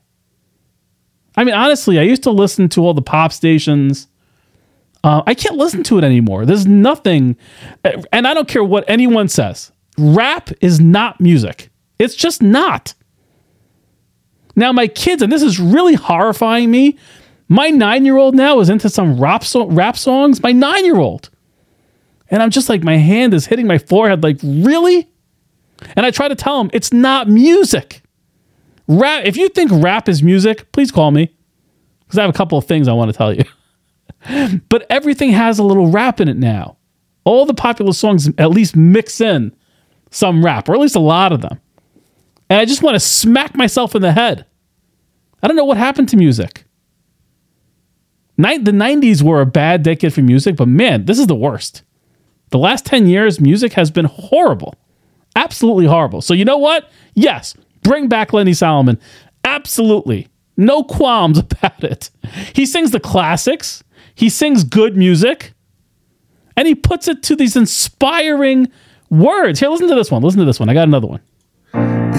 [1.35, 4.07] I mean, honestly, I used to listen to all the pop stations.
[5.03, 6.45] Uh, I can't listen to it anymore.
[6.45, 7.37] There's nothing,
[8.11, 9.71] and I don't care what anyone says.
[9.97, 11.69] Rap is not music.
[11.99, 12.93] It's just not.
[14.55, 16.97] Now, my kids, and this is really horrifying me.
[17.49, 20.41] My nine year old now is into some rap, so- rap songs.
[20.41, 21.29] My nine year old.
[22.31, 25.09] And I'm just like, my hand is hitting my forehead, like, really?
[25.95, 28.01] And I try to tell him it's not music.
[28.87, 31.33] Rap, if you think rap is music, please call me.
[32.05, 33.43] Because I have a couple of things I want to tell you.
[34.69, 36.77] but everything has a little rap in it now.
[37.23, 39.55] All the popular songs at least mix in
[40.11, 41.59] some rap, or at least a lot of them.
[42.49, 44.45] And I just want to smack myself in the head.
[45.41, 46.65] I don't know what happened to music.
[48.37, 51.83] The 90s were a bad decade for music, but man, this is the worst.
[52.51, 54.75] The last 10 years, music has been horrible.
[55.35, 56.21] Absolutely horrible.
[56.21, 56.89] So, you know what?
[57.13, 58.99] Yes, bring back Lenny Solomon.
[59.43, 60.27] Absolutely.
[60.57, 62.09] No qualms about it.
[62.53, 63.83] He sings the classics,
[64.15, 65.53] he sings good music.
[66.57, 68.69] And he puts it to these inspiring
[69.09, 69.61] words.
[69.61, 70.21] Here, listen to this one.
[70.21, 70.67] Listen to this one.
[70.67, 71.21] I got another one.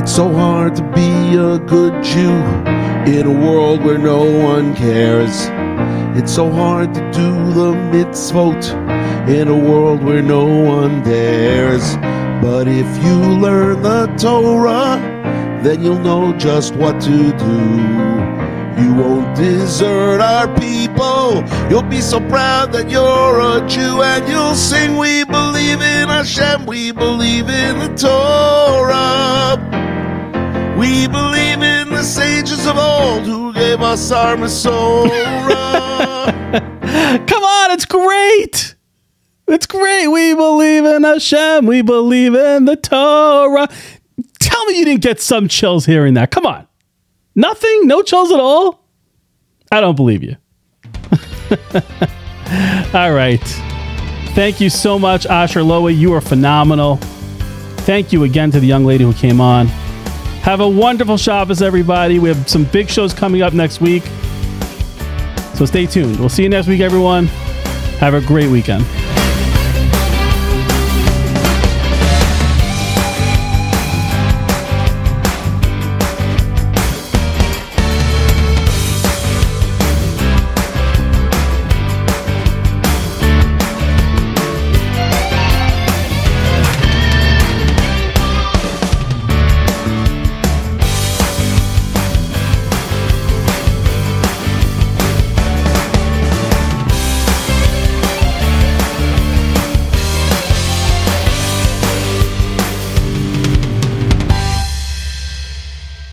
[0.01, 2.33] It's so hard to be a good Jew
[3.05, 5.37] in a world where no one cares.
[6.19, 8.65] It's so hard to do the mitzvot
[9.29, 11.97] in a world where no one dares.
[12.41, 14.97] But if you learn the Torah,
[15.63, 17.61] then you'll know just what to do.
[18.83, 21.45] You won't desert our people.
[21.69, 26.65] You'll be so proud that you're a Jew and you'll sing, We believe in Hashem,
[26.65, 29.90] we believe in the Torah.
[30.81, 35.11] We believe in the sages of old who gave us our Masorah.
[37.27, 38.75] Come on, it's great.
[39.47, 40.09] It's great.
[40.09, 41.67] We believe in Hashem.
[41.67, 43.69] We believe in the Torah.
[44.39, 46.31] Tell me you didn't get some chills hearing that.
[46.31, 46.67] Come on.
[47.35, 47.87] Nothing?
[47.87, 48.83] No chills at all?
[49.71, 50.37] I don't believe you.
[52.95, 53.45] all right.
[54.35, 55.95] Thank you so much, Asher Lowy.
[55.95, 56.97] You are phenomenal.
[57.85, 59.69] Thank you again to the young lady who came on.
[60.43, 62.19] Have a wonderful Shabbos, everybody.
[62.19, 64.03] We have some big shows coming up next week.
[65.55, 66.19] So stay tuned.
[66.19, 67.27] We'll see you next week, everyone.
[67.99, 68.87] Have a great weekend.